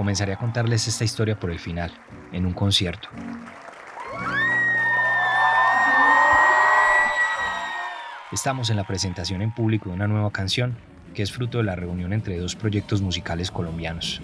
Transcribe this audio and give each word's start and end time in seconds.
comenzaré 0.00 0.32
a 0.32 0.38
contarles 0.38 0.88
esta 0.88 1.04
historia 1.04 1.38
por 1.38 1.50
el 1.50 1.58
final, 1.58 1.92
en 2.32 2.46
un 2.46 2.54
concierto. 2.54 3.10
Estamos 8.32 8.70
en 8.70 8.76
la 8.76 8.84
presentación 8.84 9.42
en 9.42 9.52
público 9.52 9.90
de 9.90 9.96
una 9.96 10.06
nueva 10.06 10.30
canción 10.30 10.74
que 11.12 11.22
es 11.22 11.30
fruto 11.30 11.58
de 11.58 11.64
la 11.64 11.76
reunión 11.76 12.14
entre 12.14 12.38
dos 12.38 12.56
proyectos 12.56 13.02
musicales 13.02 13.50
colombianos. 13.50 14.22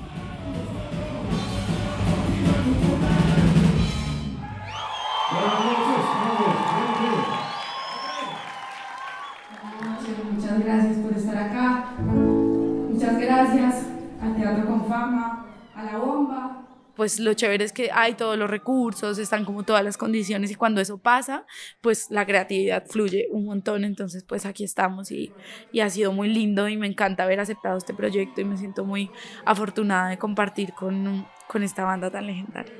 Pues 17.06 17.20
lo 17.20 17.34
chévere 17.34 17.64
es 17.64 17.72
que 17.72 17.88
hay 17.92 18.14
todos 18.14 18.36
los 18.36 18.50
recursos, 18.50 19.18
están 19.18 19.44
como 19.44 19.62
todas 19.62 19.84
las 19.84 19.96
condiciones 19.96 20.50
y 20.50 20.56
cuando 20.56 20.80
eso 20.80 20.98
pasa, 20.98 21.46
pues 21.80 22.10
la 22.10 22.26
creatividad 22.26 22.84
fluye 22.84 23.28
un 23.30 23.44
montón. 23.44 23.84
Entonces, 23.84 24.24
pues 24.24 24.44
aquí 24.44 24.64
estamos 24.64 25.12
y, 25.12 25.32
y 25.70 25.78
ha 25.78 25.88
sido 25.88 26.10
muy 26.10 26.28
lindo 26.28 26.68
y 26.68 26.76
me 26.76 26.88
encanta 26.88 27.22
haber 27.22 27.38
aceptado 27.38 27.78
este 27.78 27.94
proyecto 27.94 28.40
y 28.40 28.44
me 28.44 28.56
siento 28.56 28.84
muy 28.84 29.08
afortunada 29.44 30.08
de 30.08 30.18
compartir 30.18 30.72
con, 30.72 31.28
con 31.46 31.62
esta 31.62 31.84
banda 31.84 32.10
tan 32.10 32.26
legendaria. 32.26 32.74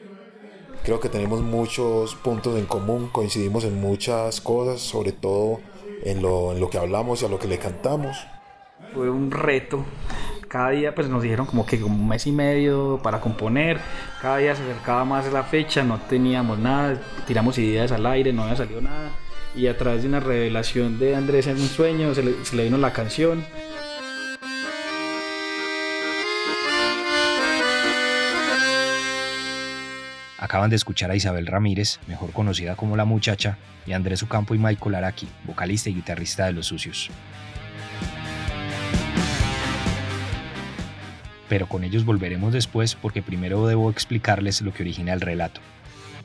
Creo 0.83 0.99
que 0.99 1.09
tenemos 1.09 1.41
muchos 1.41 2.16
puntos 2.16 2.59
en 2.59 2.66
común, 2.66 3.09
coincidimos 3.13 3.63
en 3.63 3.80
muchas 3.80 4.41
cosas, 4.41 4.80
sobre 4.80 5.13
todo 5.13 5.61
en 6.02 6.21
lo, 6.21 6.51
en 6.51 6.59
lo 6.59 6.69
que 6.69 6.79
hablamos 6.79 7.23
y 7.23 7.27
a 7.27 7.29
lo 7.29 7.38
que 7.38 7.47
le 7.47 7.59
cantamos. 7.59 8.27
Fue 8.93 9.09
un 9.09 9.30
reto 9.30 9.85
cada 10.48 10.70
día 10.70 10.95
pues 10.95 11.09
nos 11.09 11.23
dijeron 11.23 11.46
como 11.46 11.66
que 11.66 11.82
un 11.82 12.09
mes 12.09 12.27
y 12.27 12.32
medio 12.32 13.00
para 13.02 13.21
componer, 13.21 13.80
cada 14.21 14.38
día 14.38 14.54
se 14.54 14.62
acercaba 14.62 15.04
más 15.04 15.30
la 15.32 15.43
fecha, 15.43 15.82
no 15.82 15.98
teníamos 15.98 16.59
nada, 16.59 17.01
tiramos 17.26 17.59
ideas 17.59 17.93
al 17.93 18.07
aire, 18.07 18.32
no 18.32 18.45
había 18.45 18.56
salido 18.56 18.80
nada 18.80 19.10
y 19.56 19.68
a 19.68 19.76
través 19.79 20.02
de 20.02 20.09
una 20.09 20.21
revelación 20.21 20.98
de 20.98 21.16
Andrés 21.16 21.46
en 21.46 21.59
un 21.59 21.66
sueño 21.66 22.15
se 22.15 22.23
le, 22.23 22.45
se 22.45 22.62
vino 22.62 22.76
la 22.76 22.93
canción. 22.93 23.45
Acaban 30.38 30.71
de 30.71 30.76
escuchar 30.76 31.10
a 31.10 31.16
Isabel 31.16 31.46
Ramírez, 31.46 31.99
mejor 32.06 32.30
conocida 32.32 32.76
como 32.76 32.96
La 32.96 33.06
Muchacha, 33.06 33.56
y 33.87 33.93
Andrés 33.93 34.23
Ocampo 34.23 34.54
y 34.54 34.59
Michael 34.59 34.95
Araki, 34.95 35.26
vocalista 35.45 35.88
y 35.88 35.95
guitarrista 35.95 36.45
de 36.46 36.52
Los 36.52 36.66
Sucios. 36.66 37.10
Pero 41.49 41.69
con 41.69 41.85
ellos 41.85 42.05
volveremos 42.05 42.52
después 42.52 42.95
porque 42.95 43.23
primero 43.23 43.66
debo 43.66 43.91
explicarles 43.91 44.61
lo 44.63 44.73
que 44.73 44.83
origina 44.83 45.13
el 45.13 45.21
relato. 45.21 45.61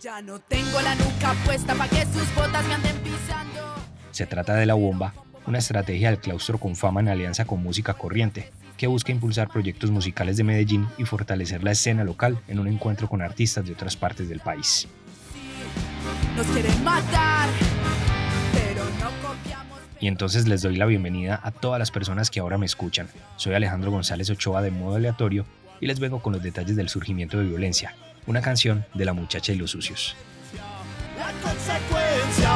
Ya 0.02 0.22
no 0.22 0.40
tengo 0.40 0.82
la 0.82 0.96
nuca 0.96 1.34
puesta 1.46 1.76
para 1.76 1.90
que 1.90 2.06
sus 2.06 2.34
botas 2.36 2.66
me 2.68 2.74
anden 2.74 2.96
pisando. 2.98 3.76
Se 4.12 4.26
trata 4.26 4.56
de 4.56 4.66
La 4.66 4.74
Bomba, 4.74 5.14
una 5.46 5.60
estrategia 5.60 6.10
del 6.10 6.20
claustro 6.20 6.58
con 6.58 6.76
fama 6.76 7.02
en 7.02 7.10
alianza 7.10 7.46
con 7.46 7.62
Música 7.62 7.94
Corriente, 7.94 8.52
que 8.78 8.88
busca 8.88 9.12
impulsar 9.12 9.50
proyectos 9.50 9.92
musicales 9.92 10.38
de 10.38 10.44
Medellín 10.44 10.88
y 10.98 11.06
fortalecer 11.06 11.64
la 11.64 11.72
escena 11.72 12.04
local 12.04 12.40
en 12.48 12.60
un 12.60 12.68
encuentro 12.68 13.08
con 13.08 13.22
artistas 13.22 13.66
de 13.66 13.74
otras 13.74 13.96
partes 13.96 14.28
del 14.28 14.40
país. 14.40 14.88
Nos 16.36 16.48
quieren 16.48 16.84
matar. 16.84 17.48
Y 20.02 20.08
entonces 20.08 20.48
les 20.48 20.64
doy 20.64 20.76
la 20.76 20.88
bienvenida 20.88 21.40
a 21.44 21.52
todas 21.52 21.78
las 21.78 21.92
personas 21.92 22.32
que 22.32 22.40
ahora 22.40 22.58
me 22.58 22.66
escuchan. 22.66 23.08
Soy 23.38 23.54
Alejandro 23.54 23.92
González 23.92 24.32
Ochoa 24.32 24.64
de 24.64 24.72
modo 24.72 24.96
aleatorio 24.96 25.46
y 25.80 25.86
les 25.86 26.00
vengo 26.00 26.24
con 26.24 26.34
los 26.34 26.42
detalles 26.42 26.76
del 26.76 26.90
surgimiento 26.90 27.38
de 27.38 27.46
violencia, 27.46 27.96
una 28.26 28.42
canción 28.42 28.84
de 28.96 29.06
la 29.06 29.14
muchacha 29.14 29.54
y 29.54 29.58
los 29.58 29.70
sucios. 29.70 30.16
La 31.20 31.32
consecuencia 31.48 32.50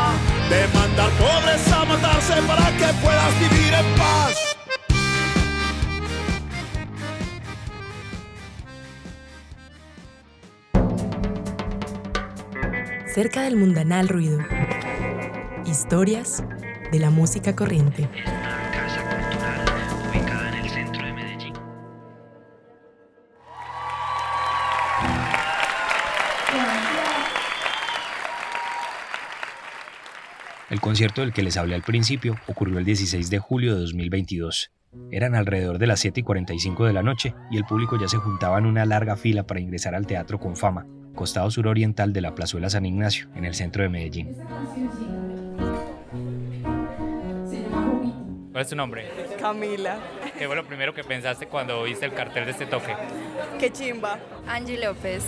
de 0.50 0.68
mandar 0.74 1.12
pobres 1.12 1.72
a 1.72 1.86
matarse 1.86 2.34
para 2.48 2.66
que 2.78 2.94
puedas 3.04 3.40
vivir 3.40 3.74
en 3.76 3.96
paz. 3.96 4.56
Cerca 13.14 13.44
del 13.44 13.56
mundanal 13.56 14.10
ruido. 14.10 14.40
Historias 15.68 16.44
la 17.00 17.10
música 17.10 17.56
corriente. 17.56 18.10
El 30.70 30.82
concierto 30.82 31.22
del 31.22 31.32
que 31.32 31.44
les 31.44 31.58
hablé 31.58 31.76
al 31.76 31.84
principio 31.84 32.36
ocurrió 32.48 32.80
el 32.80 32.86
16 32.86 33.30
de 33.30 33.40
julio 33.40 33.76
de 33.76 33.82
2022. 33.82 34.72
Eran 35.12 35.36
alrededor 35.36 35.78
de 35.78 35.88
las 35.88 36.00
7 36.00 36.22
y 36.22 36.24
45 36.24 36.86
de 36.86 36.94
la 36.94 37.04
noche 37.04 37.34
y 37.52 37.58
el 37.58 37.66
público 37.66 37.98
ya 38.00 38.08
se 38.08 38.18
juntaba 38.18 38.58
en 38.58 38.66
una 38.66 38.86
larga 38.86 39.16
fila 39.16 39.44
para 39.44 39.60
ingresar 39.60 39.96
al 39.96 40.08
Teatro 40.08 40.40
con 40.40 40.56
Fama, 40.56 40.86
costado 41.14 41.52
suroriental 41.52 42.14
de 42.14 42.22
la 42.22 42.36
Plazuela 42.36 42.70
San 42.70 42.86
Ignacio, 42.86 43.30
en 43.36 43.46
el 43.46 43.54
centro 43.54 43.84
de 43.84 43.90
Medellín. 43.90 44.36
¿Cuál 48.56 48.64
es 48.64 48.70
tu 48.70 48.76
nombre? 48.78 49.12
Camila. 49.38 49.98
¿Qué 50.40 50.48
fue 50.48 50.56
lo 50.56 50.66
primero 50.66 50.94
que 50.94 51.04
pensaste 51.04 51.46
cuando 51.46 51.84
viste 51.84 52.06
el 52.06 52.14
cartel 52.14 52.46
de 52.46 52.52
este 52.52 52.66
toque? 52.66 52.96
Qué 53.60 53.70
chimba. 53.70 54.18
Angie 54.48 54.78
López. 54.78 55.26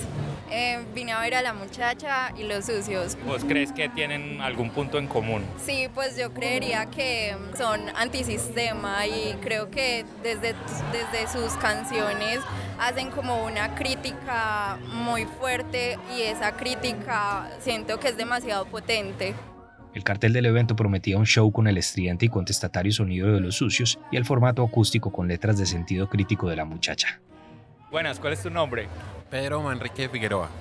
Eh, 0.50 0.86
vine 0.96 1.12
a 1.12 1.20
ver 1.20 1.36
a 1.36 1.42
la 1.42 1.52
muchacha 1.52 2.32
y 2.38 2.44
los 2.44 2.68
sucios. 2.68 3.18
¿Vos 3.26 3.44
crees 3.44 3.74
que 3.74 3.90
tienen 3.90 4.40
algún 4.40 4.70
punto 4.70 4.98
en 4.98 5.08
común? 5.08 5.44
Sí, 5.62 5.90
pues 5.94 6.16
yo 6.18 6.34
creería 6.34 6.86
que 6.86 7.36
son 7.58 7.90
antisistema 7.98 9.06
y 9.08 9.38
creo 9.42 9.70
que 9.70 10.06
desde, 10.24 10.56
desde 10.94 11.28
sus 11.30 11.52
canciones 11.58 12.40
hacen 12.80 13.12
como 13.12 13.44
una 13.44 13.76
crítica 13.76 14.78
muy 14.94 15.26
fuerte 15.26 16.00
y 16.16 16.22
esa 16.22 16.54
crítica 16.54 17.50
siento 17.60 18.00
que 18.00 18.08
es 18.08 18.16
demasiado 18.16 18.68
potente. 18.68 19.36
El 19.98 20.04
cartel 20.04 20.32
del 20.32 20.46
evento 20.46 20.76
prometía 20.76 21.18
un 21.18 21.26
show 21.26 21.52
con 21.52 21.66
el 21.66 21.76
estridente 21.76 22.28
y 22.28 22.30
contestatario 22.30 22.92
sonido 22.92 23.34
de 23.34 23.40
los 23.40 23.56
sucios 23.56 23.98
y 24.12 24.18
el 24.18 24.26
formato 24.26 24.64
acústico 24.64 25.12
con 25.12 25.28
letras 25.28 25.58
de 25.58 25.66
sentido 25.66 26.08
crítico 26.08 26.48
de 26.48 26.56
la 26.56 26.66
muchacha. 26.66 27.20
Buenas, 27.90 28.20
¿cuál 28.20 28.34
es 28.34 28.44
tu 28.44 28.52
nombre? 28.52 28.88
Pedro 29.32 29.60
Manrique 29.64 30.08
Figueroa. 30.08 30.52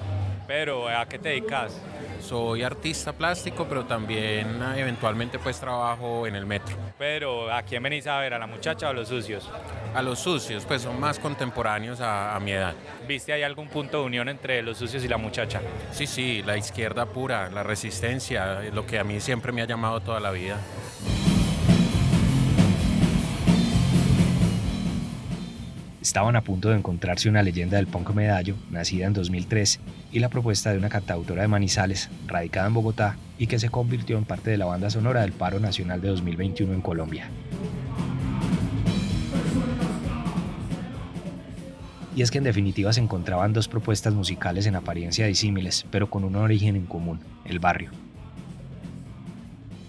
Pero, 0.46 0.88
¿a 0.88 1.06
qué 1.06 1.18
te 1.18 1.30
dedicas? 1.30 1.72
Soy 2.20 2.62
artista 2.62 3.12
plástico, 3.12 3.66
pero 3.68 3.84
también 3.84 4.60
ah, 4.62 4.78
eventualmente 4.78 5.38
pues 5.38 5.60
trabajo 5.60 6.26
en 6.26 6.34
el 6.34 6.46
metro. 6.46 6.76
Pero, 6.98 7.52
¿a 7.52 7.62
quién 7.62 7.82
venís 7.82 8.06
a 8.06 8.18
ver? 8.18 8.34
¿A 8.34 8.38
la 8.38 8.46
muchacha 8.46 8.86
o 8.86 8.90
a 8.90 8.92
los 8.92 9.08
sucios? 9.08 9.48
A 9.94 10.02
los 10.02 10.18
sucios, 10.18 10.64
pues 10.64 10.82
son 10.82 10.98
más 10.98 11.18
contemporáneos 11.18 12.00
a, 12.00 12.34
a 12.34 12.40
mi 12.40 12.52
edad. 12.52 12.74
¿Viste 13.06 13.32
hay 13.32 13.42
algún 13.42 13.68
punto 13.68 14.00
de 14.00 14.04
unión 14.06 14.28
entre 14.28 14.62
los 14.62 14.78
sucios 14.78 15.04
y 15.04 15.08
la 15.08 15.18
muchacha? 15.18 15.60
Sí, 15.92 16.06
sí, 16.06 16.42
la 16.44 16.56
izquierda 16.56 17.06
pura, 17.06 17.48
la 17.50 17.62
resistencia, 17.62 18.62
lo 18.72 18.86
que 18.86 18.98
a 18.98 19.04
mí 19.04 19.20
siempre 19.20 19.52
me 19.52 19.62
ha 19.62 19.66
llamado 19.66 20.00
toda 20.00 20.20
la 20.20 20.30
vida. 20.30 20.56
Estaban 26.06 26.36
a 26.36 26.42
punto 26.42 26.68
de 26.68 26.76
encontrarse 26.76 27.28
una 27.28 27.42
leyenda 27.42 27.78
del 27.78 27.88
punk 27.88 28.14
medallo, 28.14 28.54
nacida 28.70 29.06
en 29.06 29.12
2003, 29.12 29.80
y 30.12 30.20
la 30.20 30.28
propuesta 30.28 30.70
de 30.70 30.78
una 30.78 30.88
cantautora 30.88 31.42
de 31.42 31.48
Manizales, 31.48 32.10
radicada 32.28 32.68
en 32.68 32.74
Bogotá, 32.74 33.16
y 33.38 33.48
que 33.48 33.58
se 33.58 33.70
convirtió 33.70 34.16
en 34.16 34.24
parte 34.24 34.50
de 34.50 34.56
la 34.56 34.66
banda 34.66 34.88
sonora 34.88 35.22
del 35.22 35.32
paro 35.32 35.58
nacional 35.58 36.00
de 36.00 36.06
2021 36.10 36.74
en 36.74 36.80
Colombia. 36.80 37.28
Y 42.14 42.22
es 42.22 42.30
que 42.30 42.38
en 42.38 42.44
definitiva 42.44 42.92
se 42.92 43.00
encontraban 43.00 43.52
dos 43.52 43.66
propuestas 43.66 44.14
musicales 44.14 44.66
en 44.66 44.76
apariencia 44.76 45.26
disímiles, 45.26 45.86
pero 45.90 46.08
con 46.08 46.22
un 46.22 46.36
origen 46.36 46.76
en 46.76 46.86
común, 46.86 47.18
el 47.44 47.58
barrio. 47.58 47.90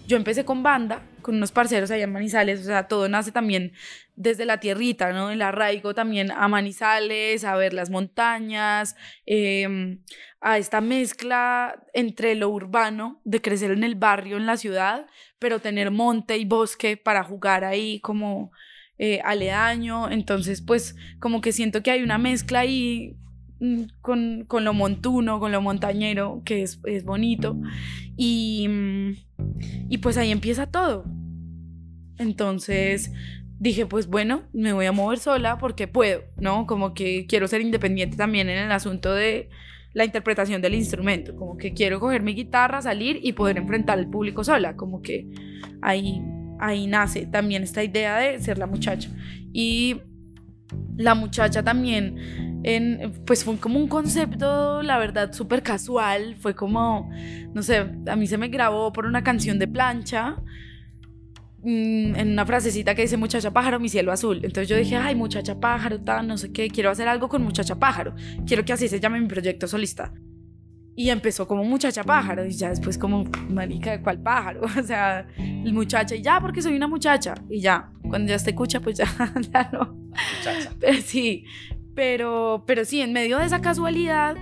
Yo 0.07 0.15
empecé 0.15 0.45
con 0.45 0.63
banda, 0.63 1.01
con 1.21 1.35
unos 1.35 1.51
parceros 1.51 1.91
allá 1.91 2.05
en 2.05 2.13
Manizales, 2.13 2.61
o 2.61 2.63
sea, 2.63 2.87
todo 2.87 3.09
nace 3.09 3.33
también 3.33 3.73
desde 4.15 4.45
la 4.45 4.61
tierrita, 4.61 5.11
¿no? 5.11 5.31
El 5.31 5.41
arraigo 5.41 5.93
también 5.93 6.31
a 6.31 6.47
Manizales, 6.47 7.43
a 7.43 7.57
ver 7.57 7.73
las 7.73 7.89
montañas, 7.89 8.95
em, 9.25 9.99
a 10.39 10.57
esta 10.59 10.79
mezcla 10.79 11.83
entre 11.93 12.35
lo 12.35 12.47
urbano, 12.47 13.19
de 13.25 13.41
crecer 13.41 13.71
en 13.71 13.83
el 13.83 13.95
barrio, 13.95 14.37
en 14.37 14.45
la 14.45 14.55
ciudad, 14.55 15.07
pero 15.39 15.59
tener 15.59 15.91
monte 15.91 16.37
y 16.37 16.45
bosque 16.45 16.95
para 16.95 17.25
jugar 17.25 17.65
ahí 17.65 17.99
como 17.99 18.51
eh, 18.97 19.19
aledaño. 19.25 20.09
Entonces, 20.09 20.61
pues 20.61 20.95
como 21.19 21.41
que 21.41 21.51
siento 21.51 21.83
que 21.83 21.91
hay 21.91 22.01
una 22.01 22.17
mezcla 22.17 22.61
ahí 22.61 23.17
con, 24.01 24.45
con, 24.47 24.63
lo 24.63 24.73
montuno, 24.73 25.39
con 25.39 25.51
lo 25.51 25.61
montañero, 25.61 26.41
que 26.45 26.63
es, 26.63 26.79
es 26.85 27.03
bonito. 27.03 27.57
Y, 28.15 28.67
mm, 28.67 29.11
y 29.89 29.97
pues 29.99 30.17
ahí 30.17 30.31
empieza 30.31 30.67
todo. 30.67 31.05
Entonces, 32.17 33.11
dije, 33.59 33.85
pues 33.85 34.07
bueno, 34.07 34.43
me 34.53 34.73
voy 34.73 34.85
a 34.85 34.91
mover 34.91 35.19
sola 35.19 35.57
porque 35.57 35.87
puedo, 35.87 36.21
¿no? 36.39 36.65
Como 36.65 36.93
que 36.93 37.25
quiero 37.27 37.47
ser 37.47 37.61
independiente 37.61 38.17
también 38.17 38.49
en 38.49 38.57
el 38.57 38.71
asunto 38.71 39.13
de 39.13 39.49
la 39.93 40.05
interpretación 40.05 40.61
del 40.61 40.75
instrumento, 40.75 41.35
como 41.35 41.57
que 41.57 41.73
quiero 41.73 41.99
coger 41.99 42.21
mi 42.21 42.35
guitarra, 42.35 42.81
salir 42.81 43.19
y 43.23 43.33
poder 43.33 43.57
enfrentar 43.57 43.97
al 43.97 44.09
público 44.09 44.43
sola, 44.43 44.75
como 44.75 45.01
que 45.01 45.27
ahí, 45.81 46.21
ahí 46.59 46.85
nace 46.85 47.25
también 47.25 47.63
esta 47.63 47.83
idea 47.83 48.17
de 48.17 48.39
ser 48.39 48.59
la 48.59 48.67
muchacha. 48.67 49.09
Y 49.53 50.01
la 50.97 51.15
muchacha 51.15 51.63
también, 51.63 52.61
en, 52.63 53.13
pues 53.25 53.43
fue 53.43 53.57
como 53.57 53.79
un 53.79 53.87
concepto, 53.87 54.81
la 54.81 54.97
verdad, 54.97 55.31
súper 55.31 55.63
casual, 55.63 56.35
fue 56.39 56.55
como, 56.55 57.09
no 57.53 57.63
sé, 57.63 57.85
a 58.07 58.15
mí 58.15 58.27
se 58.27 58.37
me 58.37 58.47
grabó 58.47 58.91
por 58.91 59.05
una 59.05 59.23
canción 59.23 59.59
de 59.59 59.67
plancha 59.67 60.37
Mm, 61.63 62.15
en 62.15 62.31
una 62.31 62.45
frasecita 62.45 62.95
que 62.95 63.01
dice 63.01 63.17
muchacha 63.17 63.51
pájaro, 63.51 63.77
mi 63.77 63.89
cielo 63.89 64.11
azul. 64.11 64.37
Entonces 64.37 64.69
yo 64.69 64.77
dije, 64.77 64.95
ay, 64.95 65.15
muchacha 65.15 65.59
pájaro, 65.59 65.99
tal, 65.99 66.25
no 66.25 66.37
sé 66.37 66.51
qué, 66.51 66.69
quiero 66.69 66.89
hacer 66.89 67.07
algo 67.09 67.27
con 67.27 67.43
muchacha 67.43 67.75
pájaro. 67.75 68.15
Quiero 68.45 68.63
que 68.63 68.73
así 68.73 68.87
se 68.87 68.99
llame 69.01 69.19
mi 69.19 69.27
proyecto 69.27 69.67
solista. 69.67 70.13
Y 70.95 71.09
empezó 71.09 71.45
como 71.47 71.65
muchacha 71.65 72.03
pájaro 72.03 72.45
y 72.45 72.51
ya 72.51 72.69
después 72.69 72.97
como, 72.97 73.25
marica, 73.49 74.01
¿cuál 74.01 74.21
pájaro? 74.21 74.61
O 74.79 74.83
sea, 74.83 75.27
el 75.37 75.73
muchacha 75.73 76.15
y 76.15 76.21
ya 76.21 76.39
porque 76.39 76.61
soy 76.61 76.75
una 76.75 76.87
muchacha 76.87 77.35
y 77.49 77.59
ya, 77.59 77.91
cuando 78.01 78.29
ya 78.29 78.39
se 78.39 78.51
escucha 78.51 78.79
pues 78.79 78.97
ya, 78.97 79.05
ya 79.53 79.69
no. 79.73 80.06
Muchacha. 80.37 80.73
Sí, 81.05 81.45
pero, 81.95 82.63
pero 82.67 82.85
sí, 82.85 83.01
en 83.01 83.13
medio 83.13 83.39
de 83.39 83.45
esa 83.45 83.61
casualidad, 83.61 84.37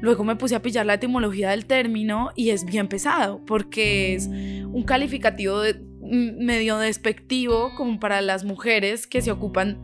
luego 0.00 0.24
me 0.24 0.36
puse 0.36 0.54
a 0.54 0.62
pillar 0.62 0.86
la 0.86 0.94
etimología 0.94 1.50
del 1.50 1.66
término 1.66 2.30
y 2.36 2.50
es 2.50 2.64
bien 2.64 2.88
pesado 2.88 3.44
porque 3.46 4.14
es 4.14 4.28
un 4.28 4.84
calificativo 4.84 5.60
de, 5.60 5.80
medio 6.00 6.78
despectivo 6.78 7.72
como 7.76 8.00
para 8.00 8.20
las 8.20 8.44
mujeres 8.44 9.06
que 9.06 9.22
se 9.22 9.30
ocupan 9.30 9.82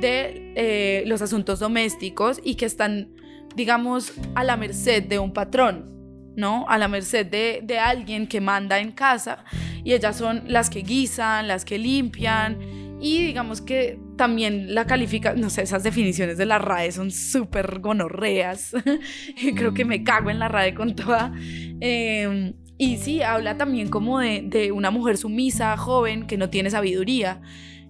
de 0.00 0.52
eh, 0.56 1.04
los 1.06 1.22
asuntos 1.22 1.58
domésticos 1.58 2.40
y 2.42 2.54
que 2.54 2.64
están, 2.64 3.10
digamos, 3.54 4.12
a 4.34 4.44
la 4.44 4.56
merced 4.56 5.02
de 5.04 5.18
un 5.18 5.32
patrón, 5.32 6.32
¿no? 6.36 6.66
A 6.68 6.78
la 6.78 6.88
merced 6.88 7.26
de, 7.26 7.60
de 7.62 7.78
alguien 7.78 8.26
que 8.26 8.40
manda 8.40 8.78
en 8.80 8.92
casa 8.92 9.44
y 9.84 9.92
ellas 9.92 10.16
son 10.16 10.44
las 10.46 10.70
que 10.70 10.80
guisan, 10.80 11.48
las 11.48 11.64
que 11.64 11.78
limpian 11.78 12.58
y 13.00 13.26
digamos 13.26 13.60
que 13.60 13.98
también 14.16 14.74
la 14.74 14.86
califica, 14.86 15.34
no 15.34 15.50
sé, 15.50 15.62
esas 15.62 15.82
definiciones 15.82 16.36
de 16.36 16.46
la 16.46 16.58
RAE 16.58 16.90
son 16.92 17.10
súper 17.10 17.78
gonorreas. 17.78 18.72
Creo 19.56 19.72
que 19.72 19.84
me 19.84 20.02
cago 20.02 20.30
en 20.30 20.38
la 20.38 20.48
RAE 20.48 20.74
con 20.74 20.96
toda. 20.96 21.32
Eh, 21.80 22.54
y 22.76 22.96
sí, 22.96 23.22
habla 23.22 23.56
también 23.56 23.88
como 23.88 24.20
de, 24.20 24.70
una 24.72 24.90
mujer 24.90 25.16
sumisa, 25.16 25.76
joven, 25.76 26.26
que 26.26 26.36
no 26.36 26.48
tiene 26.48 26.70
sabiduría 26.70 27.40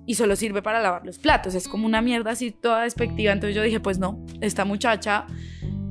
y 0.06 0.14
solo 0.14 0.34
sirve 0.34 0.62
para 0.62 0.80
lavar 0.80 1.04
los 1.04 1.18
platos. 1.18 1.54
Es 1.54 1.68
como 1.68 1.86
una 1.86 2.00
mierda 2.00 2.30
así 2.30 2.50
toda 2.50 2.82
despectiva. 2.82 3.32
Entonces 3.32 3.54
yo 3.54 3.62
dije, 3.62 3.80
pues 3.80 3.98
no, 3.98 4.24
esta 4.40 4.64
muchacha 4.64 5.26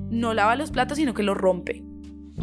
no 0.09 0.33
lava 0.33 0.55
los 0.55 0.71
platos, 0.71 0.97
sino 0.97 1.13
que 1.13 1.21
los 1.21 1.37
rompe. 1.37 1.86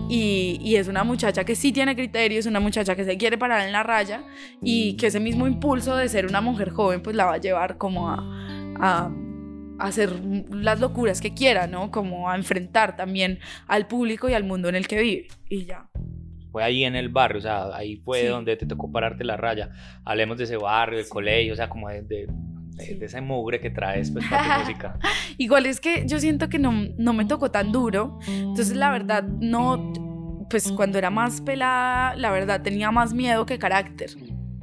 Y, 0.08 0.74
es 0.76 0.88
una 0.88 1.04
muchacha 1.04 1.44
que 1.44 1.54
sí 1.54 1.72
tiene 1.72 1.94
criterios, 1.94 2.46
una 2.46 2.60
muchacha 2.60 2.96
que 2.96 3.04
se 3.04 3.16
quiere 3.16 3.38
parar 3.38 3.66
en 3.66 3.72
la 3.72 3.82
raya 3.82 4.24
y 4.60 4.96
que 4.96 5.06
ese 5.06 5.20
mismo 5.20 5.46
impulso 5.46 5.96
de 5.96 6.08
ser 6.08 6.26
una 6.26 6.40
mujer 6.40 6.70
joven 6.70 7.00
pues 7.00 7.14
la 7.14 7.26
va 7.26 7.34
a 7.34 7.38
llevar 7.38 7.78
como 7.78 8.10
a, 8.10 8.18
a, 8.80 9.10
a 9.78 9.86
hacer 9.86 10.12
las 10.50 10.80
locuras 10.80 11.20
que 11.20 11.32
quiera, 11.32 11.66
¿no? 11.66 11.90
Como 11.90 12.28
a 12.28 12.36
enfrentar 12.36 12.96
también 12.96 13.38
al 13.68 13.86
público 13.86 14.28
y 14.28 14.34
al 14.34 14.44
mundo 14.44 14.68
en 14.68 14.74
el 14.74 14.88
que 14.88 15.00
vive. 15.00 15.28
Y 15.48 15.64
ya 15.64 15.88
fue 16.54 16.62
ahí 16.62 16.84
en 16.84 16.94
el 16.94 17.08
barrio, 17.08 17.38
o 17.38 17.42
sea, 17.42 17.74
ahí 17.74 17.96
fue 17.96 18.28
donde 18.28 18.56
te 18.56 18.64
tocó 18.64 18.88
pararte 18.92 19.24
la 19.24 19.36
raya. 19.36 19.70
Hablemos 20.04 20.38
de 20.38 20.44
ese 20.44 20.56
barrio, 20.56 20.98
del 20.98 21.08
colegio, 21.08 21.52
o 21.52 21.56
sea, 21.56 21.68
como 21.68 21.88
de, 21.88 22.02
de, 22.02 22.28
de, 22.74 23.04
esa 23.04 23.20
mugre 23.20 23.60
que 23.60 23.70
traes 23.70 24.10
pues, 24.10 24.26
para 24.28 24.56
tu 24.56 24.60
música. 24.60 24.98
Igual 25.38 25.66
es 25.66 25.80
que 25.80 26.04
yo 26.06 26.18
siento 26.20 26.48
que 26.48 26.58
no, 26.58 26.72
no 26.98 27.12
me 27.12 27.24
tocó 27.24 27.50
tan 27.50 27.72
duro, 27.72 28.18
entonces 28.26 28.76
la 28.76 28.90
verdad 28.90 29.22
no, 29.22 30.46
pues 30.50 30.70
cuando 30.72 30.98
era 30.98 31.10
más 31.10 31.40
pelada, 31.40 32.16
la 32.16 32.30
verdad 32.30 32.62
tenía 32.62 32.90
más 32.90 33.14
miedo 33.14 33.46
que 33.46 33.58
carácter 33.58 34.10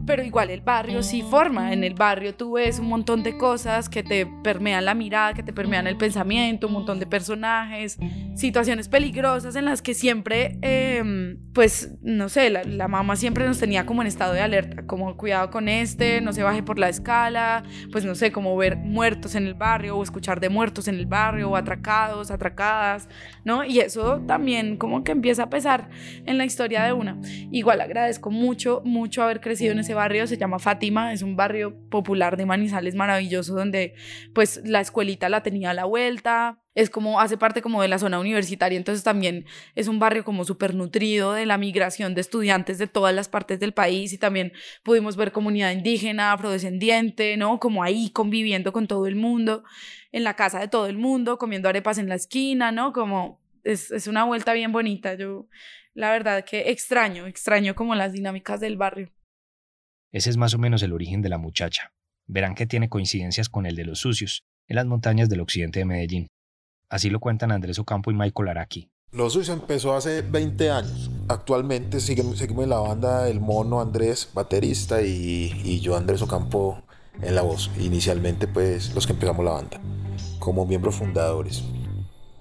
pero 0.05 0.23
igual 0.23 0.49
el 0.49 0.61
barrio 0.61 1.03
sí 1.03 1.21
forma. 1.21 1.73
En 1.73 1.83
el 1.83 1.93
barrio 1.93 2.35
tú 2.35 2.53
ves 2.53 2.79
un 2.79 2.87
montón 2.87 3.23
de 3.23 3.37
cosas 3.37 3.89
que 3.89 4.03
te 4.03 4.25
permean 4.25 4.85
la 4.85 4.93
mirada, 4.93 5.33
que 5.33 5.43
te 5.43 5.53
permean 5.53 5.87
el 5.87 5.97
pensamiento, 5.97 6.67
un 6.67 6.73
montón 6.73 6.99
de 6.99 7.05
personajes, 7.05 7.97
situaciones 8.35 8.87
peligrosas 8.87 9.55
en 9.55 9.65
las 9.65 9.81
que 9.81 9.93
siempre, 9.93 10.57
em, 10.61 11.37
pues, 11.53 11.91
no 12.01 12.29
sé, 12.29 12.49
la, 12.49 12.87
mamá 12.87 13.15
siempre 13.15 13.45
nos 13.45 13.59
tenía 13.59 13.85
como 13.85 14.01
en 14.01 14.07
estado 14.07 14.33
de 14.33 14.41
alerta, 14.41 14.85
como 14.85 15.17
cuidado 15.17 15.51
con 15.51 15.67
este, 15.67 16.21
no 16.21 16.31
se 16.31 16.43
baje 16.43 16.63
por 16.63 16.79
la 16.79 16.87
escala, 16.87 17.63
pues 17.91 18.05
no 18.05 18.15
sé, 18.15 18.31
como 18.31 18.55
ver 18.55 18.77
muertos 18.77 19.35
en 19.35 19.45
el 19.45 19.53
barrio 19.53 19.97
o 19.97 20.03
escuchar 20.03 20.39
de 20.39 20.49
muertos 20.49 20.87
en 20.87 20.95
el 20.95 21.05
barrio 21.05 21.49
o 21.49 21.55
atracados, 21.55 22.31
atracadas, 22.31 23.09
¿no? 23.43 23.65
Y 23.65 23.79
eso 23.79 24.21
también 24.25 24.77
como 24.77 25.03
que 25.03 25.11
empieza 25.11 25.43
a 25.43 25.49
pesar 25.49 25.89
en 26.25 26.37
la 26.37 26.45
historia 26.45 26.83
de 26.83 26.93
una. 26.93 27.19
Igual 27.51 27.81
agradezco 27.81 28.31
mucho, 28.31 28.81
mucho 28.85 29.23
haber 29.23 29.41
crecido 29.41 29.73
en 29.73 29.79
ese 29.79 29.93
barrio, 29.93 30.27
se 30.27 30.37
llama 30.37 30.59
Fátima, 30.59 31.11
es 31.11 31.21
un 31.21 31.35
barrio 31.35 31.75
popular 31.89 32.37
de 32.37 32.45
Manizales 32.45 32.95
maravilloso 32.95 33.55
donde 33.55 33.93
pues 34.33 34.61
la 34.63 34.79
escuelita 34.79 35.27
la 35.27 35.43
tenía 35.43 35.71
a 35.71 35.73
la 35.73 35.85
vuelta, 35.85 36.61
es 36.73 36.89
como, 36.89 37.19
hace 37.19 37.37
parte 37.37 37.61
como 37.61 37.81
de 37.81 37.87
la 37.87 37.99
zona 37.99 38.19
universitaria, 38.19 38.77
entonces 38.77 39.03
también 39.03 39.45
es 39.75 39.87
un 39.87 39.99
barrio 39.99 40.23
como 40.23 40.45
súper 40.45 40.73
nutrido 40.73 41.33
de 41.33 41.45
la 41.45 41.57
migración 41.57 42.15
de 42.15 42.21
estudiantes 42.21 42.77
de 42.77 42.87
todas 42.87 43.13
las 43.13 43.27
partes 43.27 43.59
del 43.59 43.73
país 43.73 44.13
y 44.13 44.17
también 44.17 44.53
pudimos 44.83 45.17
ver 45.17 45.31
comunidad 45.31 45.71
indígena, 45.71 46.31
afrodescendiente, 46.31 47.35
¿no? 47.35 47.59
Como 47.59 47.83
ahí 47.83 48.09
conviviendo 48.11 48.71
con 48.71 48.87
todo 48.87 49.07
el 49.07 49.15
mundo, 49.15 49.63
en 50.11 50.23
la 50.23 50.35
casa 50.35 50.59
de 50.59 50.67
todo 50.67 50.87
el 50.87 50.97
mundo, 50.97 51.37
comiendo 51.37 51.67
arepas 51.67 51.97
en 51.97 52.07
la 52.07 52.15
esquina, 52.15 52.71
¿no? 52.71 52.93
Como 52.93 53.41
es, 53.63 53.91
es 53.91 54.07
una 54.07 54.23
vuelta 54.23 54.53
bien 54.53 54.71
bonita, 54.71 55.15
yo 55.15 55.47
la 55.93 56.11
verdad 56.11 56.45
que 56.45 56.71
extraño, 56.71 57.27
extraño 57.27 57.75
como 57.75 57.95
las 57.95 58.13
dinámicas 58.13 58.61
del 58.61 58.77
barrio. 58.77 59.11
Ese 60.11 60.29
es 60.29 60.37
más 60.37 60.53
o 60.53 60.57
menos 60.57 60.83
el 60.83 60.93
origen 60.93 61.21
de 61.21 61.29
la 61.29 61.37
muchacha. 61.37 61.93
Verán 62.27 62.55
que 62.55 62.65
tiene 62.65 62.89
coincidencias 62.89 63.49
con 63.49 63.65
el 63.65 63.75
de 63.75 63.85
los 63.85 63.99
sucios, 63.99 64.43
en 64.67 64.77
las 64.77 64.85
montañas 64.85 65.29
del 65.29 65.41
occidente 65.41 65.79
de 65.79 65.85
Medellín. 65.85 66.27
Así 66.91 67.09
lo 67.09 67.21
cuentan 67.21 67.53
Andrés 67.53 67.79
Ocampo 67.79 68.11
y 68.11 68.13
Michael 68.13 68.49
Araki. 68.49 68.89
Los 69.13 69.31
Sucios 69.31 69.57
empezó 69.57 69.95
hace 69.95 70.21
20 70.23 70.71
años. 70.71 71.09
Actualmente 71.29 72.01
seguimos, 72.01 72.41
en 72.41 72.69
la 72.69 72.79
banda 72.79 73.29
El 73.29 73.39
Mono 73.39 73.79
Andrés, 73.79 74.29
baterista, 74.33 75.01
y, 75.01 75.53
y 75.63 75.79
yo 75.79 75.95
Andrés 75.95 76.21
Ocampo 76.21 76.81
en 77.21 77.33
la 77.33 77.43
voz. 77.43 77.71
Inicialmente 77.79 78.45
pues 78.45 78.93
los 78.93 79.07
que 79.07 79.13
empezamos 79.13 79.45
la 79.45 79.51
banda, 79.51 79.79
como 80.39 80.65
miembros 80.65 80.95
fundadores. 80.95 81.63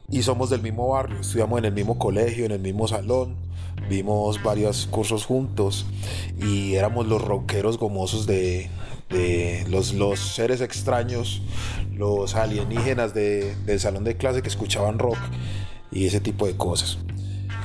Y 0.08 0.22
somos 0.22 0.50
del 0.50 0.62
mismo 0.62 0.88
barrio, 0.88 1.20
estudiamos 1.20 1.60
en 1.60 1.66
el 1.66 1.72
mismo 1.72 1.96
colegio, 1.96 2.44
en 2.44 2.50
el 2.50 2.60
mismo 2.60 2.88
salón, 2.88 3.36
vimos 3.88 4.42
varios 4.42 4.88
cursos 4.88 5.26
juntos 5.26 5.86
y 6.42 6.74
éramos 6.74 7.06
los 7.06 7.22
rockeros 7.22 7.78
gomosos 7.78 8.26
de, 8.26 8.68
los, 9.68 9.94
los, 9.94 10.18
seres 10.18 10.60
extraños, 10.60 11.42
los 11.94 12.34
alienígenas 12.34 13.14
de, 13.14 13.54
del 13.66 13.80
salón 13.80 14.04
de 14.04 14.16
clase 14.16 14.42
que 14.42 14.48
escuchaban 14.48 14.98
rock 14.98 15.18
y 15.90 16.06
ese 16.06 16.20
tipo 16.20 16.46
de 16.46 16.56
cosas. 16.56 16.98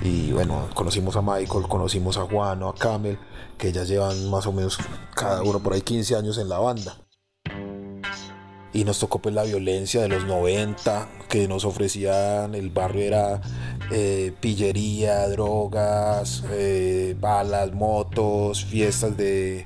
Y 0.03 0.31
bueno, 0.31 0.69
conocimos 0.73 1.15
a 1.15 1.21
Michael, 1.21 1.67
conocimos 1.67 2.17
a 2.17 2.21
Juan 2.21 2.61
o 2.63 2.69
a 2.69 2.75
Camel, 2.75 3.17
que 3.57 3.71
ya 3.71 3.83
llevan 3.83 4.29
más 4.29 4.45
o 4.45 4.51
menos 4.51 4.77
cada 5.15 5.41
uno 5.43 5.59
por 5.59 5.73
ahí 5.73 5.81
15 5.81 6.15
años 6.15 6.37
en 6.37 6.49
la 6.49 6.59
banda 6.59 6.97
y 8.75 8.83
nos 8.83 8.99
tocó 8.99 9.19
pues 9.19 9.33
la 9.33 9.43
violencia 9.43 10.01
de 10.01 10.09
los 10.09 10.25
90 10.25 11.07
que 11.29 11.47
nos 11.47 11.63
ofrecían 11.63 12.55
el 12.55 12.71
barrio 12.71 13.03
era 13.03 13.41
eh, 13.89 14.33
pillería, 14.41 15.29
drogas, 15.29 16.43
eh, 16.51 17.15
balas, 17.17 17.73
motos, 17.73 18.65
fiestas 18.65 19.15
de, 19.15 19.65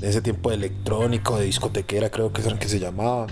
de, 0.00 0.08
ese 0.08 0.20
tiempo 0.20 0.50
de 0.50 0.56
electrónico, 0.56 1.38
de 1.38 1.46
discotequera 1.46 2.10
creo 2.10 2.32
que 2.32 2.40
es 2.40 2.54
que 2.54 2.68
se 2.68 2.78
llamaba 2.78 3.26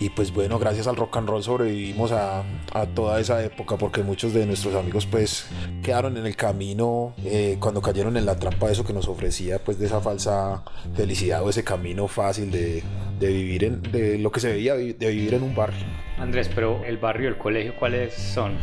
y 0.00 0.10
pues 0.10 0.32
bueno, 0.32 0.58
gracias 0.58 0.86
al 0.86 0.94
rock 0.96 1.16
and 1.16 1.28
roll 1.28 1.42
sobrevivimos 1.42 2.12
a, 2.12 2.44
a, 2.72 2.86
toda 2.86 3.18
esa 3.18 3.42
época 3.42 3.76
porque 3.76 4.02
muchos 4.02 4.32
de 4.32 4.46
nuestros 4.46 4.74
amigos 4.76 5.06
pues 5.06 5.48
quedaron 5.82 6.16
en 6.16 6.24
el 6.24 6.36
camino 6.36 7.14
eh, 7.24 7.56
cuando 7.58 7.82
cayeron 7.82 8.16
en 8.16 8.24
la 8.24 8.38
trampa 8.38 8.66
de 8.66 8.74
eso 8.74 8.84
que 8.84 8.92
nos 8.92 9.08
ofrecía 9.08 9.58
pues 9.58 9.78
de 9.78 9.86
esa 9.86 10.00
falsa 10.00 10.62
felicidad 10.94 11.42
o 11.42 11.50
ese 11.50 11.64
camino 11.64 12.06
fácil 12.06 12.50
de, 12.50 12.82
de 13.18 13.28
vivir 13.28 13.64
en 13.64 13.82
de 13.82 14.18
lo 14.18 14.30
que 14.30 14.38
se 14.38 14.52
veía 14.52 14.74
de 14.74 14.94
vivir 14.94 15.34
en 15.34 15.42
un 15.42 15.54
barrio. 15.54 15.84
Andrés, 16.16 16.48
pero 16.54 16.84
el 16.84 16.98
barrio, 16.98 17.28
el 17.28 17.38
colegio, 17.38 17.74
¿cuáles 17.76 18.14
son? 18.14 18.56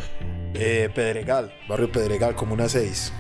Eh, 0.54 0.90
Pedregal, 0.94 1.54
barrio 1.68 1.92
Pedregal, 1.92 2.36
como 2.36 2.54
una 2.54 2.70
6 2.70 3.12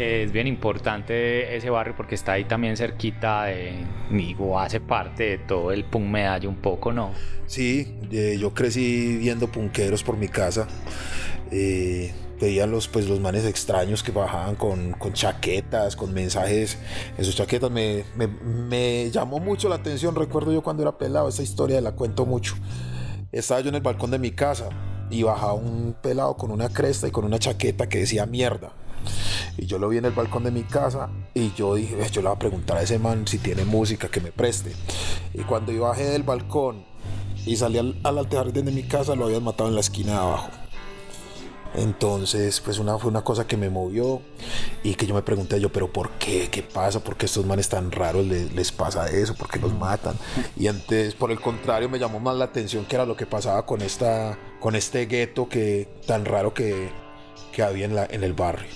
que 0.00 0.22
es 0.22 0.32
bien 0.32 0.46
importante 0.46 1.54
ese 1.54 1.68
barrio 1.68 1.92
porque 1.94 2.14
está 2.14 2.32
ahí 2.32 2.44
también 2.44 2.74
cerquita 2.74 3.44
de, 3.44 3.84
o 4.38 4.58
hace 4.58 4.80
parte 4.80 5.24
de 5.24 5.36
todo 5.36 5.72
el 5.72 5.84
punk 5.84 6.06
medallo 6.06 6.48
un 6.48 6.56
poco, 6.56 6.90
¿no? 6.90 7.10
Sí, 7.46 7.98
eh, 8.10 8.38
yo 8.40 8.54
crecí 8.54 9.18
viendo 9.18 9.48
punqueros 9.48 10.02
por 10.02 10.16
mi 10.16 10.28
casa. 10.28 10.66
Eh, 11.50 12.14
veían 12.40 12.70
los, 12.70 12.88
pues, 12.88 13.10
los 13.10 13.20
manes 13.20 13.44
extraños 13.44 14.02
que 14.02 14.10
bajaban 14.10 14.54
con, 14.54 14.92
con 14.92 15.12
chaquetas, 15.12 15.96
con 15.96 16.14
mensajes. 16.14 16.78
Esos 17.18 17.36
chaquetas 17.36 17.70
me, 17.70 18.04
me, 18.16 18.26
me, 18.26 19.10
llamó 19.10 19.38
mucho 19.38 19.68
la 19.68 19.74
atención. 19.74 20.14
Recuerdo 20.14 20.50
yo 20.50 20.62
cuando 20.62 20.82
era 20.82 20.96
pelado, 20.96 21.28
esa 21.28 21.42
historia 21.42 21.78
la 21.82 21.92
cuento 21.92 22.24
mucho. 22.24 22.54
Estaba 23.32 23.60
yo 23.60 23.68
en 23.68 23.74
el 23.74 23.82
balcón 23.82 24.10
de 24.12 24.18
mi 24.18 24.30
casa 24.30 24.70
y 25.10 25.24
bajaba 25.24 25.52
un 25.52 25.94
pelado 26.00 26.38
con 26.38 26.50
una 26.52 26.70
cresta 26.70 27.06
y 27.06 27.10
con 27.10 27.26
una 27.26 27.38
chaqueta 27.38 27.86
que 27.86 27.98
decía 27.98 28.24
mierda. 28.24 28.72
Y 29.56 29.66
yo 29.66 29.78
lo 29.78 29.88
vi 29.88 29.98
en 29.98 30.06
el 30.06 30.12
balcón 30.12 30.44
de 30.44 30.50
mi 30.50 30.62
casa 30.62 31.10
y 31.34 31.52
yo 31.54 31.74
dije, 31.74 31.96
yo 32.10 32.22
le 32.22 32.28
voy 32.28 32.36
a 32.36 32.38
preguntar 32.38 32.78
a 32.78 32.82
ese 32.82 32.98
man 32.98 33.26
si 33.26 33.38
tiene 33.38 33.64
música 33.64 34.08
que 34.08 34.20
me 34.20 34.32
preste. 34.32 34.72
Y 35.34 35.42
cuando 35.42 35.72
yo 35.72 35.82
bajé 35.82 36.04
del 36.04 36.22
balcón 36.22 36.84
y 37.46 37.56
salí 37.56 37.78
al, 37.78 37.98
al 38.04 38.28
jardín 38.28 38.64
de 38.64 38.72
mi 38.72 38.82
casa, 38.84 39.14
lo 39.14 39.26
habían 39.26 39.44
matado 39.44 39.68
en 39.68 39.74
la 39.74 39.80
esquina 39.80 40.12
de 40.12 40.18
abajo. 40.18 40.50
Entonces, 41.74 42.60
pues 42.60 42.78
una, 42.78 42.98
fue 42.98 43.10
una 43.10 43.22
cosa 43.22 43.46
que 43.46 43.56
me 43.56 43.70
movió 43.70 44.22
y 44.82 44.94
que 44.94 45.06
yo 45.06 45.14
me 45.14 45.22
pregunté 45.22 45.60
yo, 45.60 45.70
pero 45.70 45.92
¿por 45.92 46.10
qué? 46.12 46.48
¿Qué 46.50 46.62
pasa? 46.62 47.00
¿Por 47.00 47.16
qué 47.16 47.26
estos 47.26 47.46
manes 47.46 47.68
tan 47.68 47.92
raros 47.92 48.26
les, 48.26 48.52
les 48.52 48.72
pasa 48.72 49.08
eso? 49.08 49.34
¿Por 49.34 49.48
qué 49.48 49.60
los 49.60 49.72
matan? 49.72 50.16
Y 50.56 50.66
antes, 50.66 51.14
por 51.14 51.30
el 51.30 51.40
contrario, 51.40 51.88
me 51.88 51.98
llamó 51.98 52.18
más 52.18 52.36
la 52.36 52.46
atención 52.46 52.84
que 52.86 52.96
era 52.96 53.06
lo 53.06 53.16
que 53.16 53.26
pasaba 53.26 53.66
con, 53.66 53.82
esta, 53.82 54.36
con 54.58 54.74
este 54.74 55.06
gueto 55.06 55.48
que, 55.48 55.88
tan 56.06 56.24
raro 56.24 56.54
que, 56.54 56.90
que 57.52 57.62
había 57.62 57.84
en, 57.84 57.94
la, 57.94 58.06
en 58.10 58.24
el 58.24 58.32
barrio. 58.32 58.68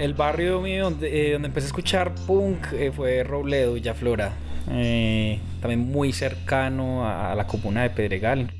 El 0.00 0.14
barrio 0.14 0.62
mío 0.62 0.84
donde, 0.84 1.28
eh, 1.28 1.32
donde 1.34 1.48
empecé 1.48 1.66
a 1.66 1.68
escuchar 1.68 2.14
punk 2.26 2.72
eh, 2.72 2.90
fue 2.90 3.22
Robledo, 3.22 3.74
Villaflora. 3.74 4.32
Eh, 4.70 5.38
también 5.60 5.80
muy 5.80 6.14
cercano 6.14 7.06
a, 7.06 7.34
la 7.34 7.46
comuna 7.46 7.82
de 7.82 7.90
Pedregal. 7.90 8.50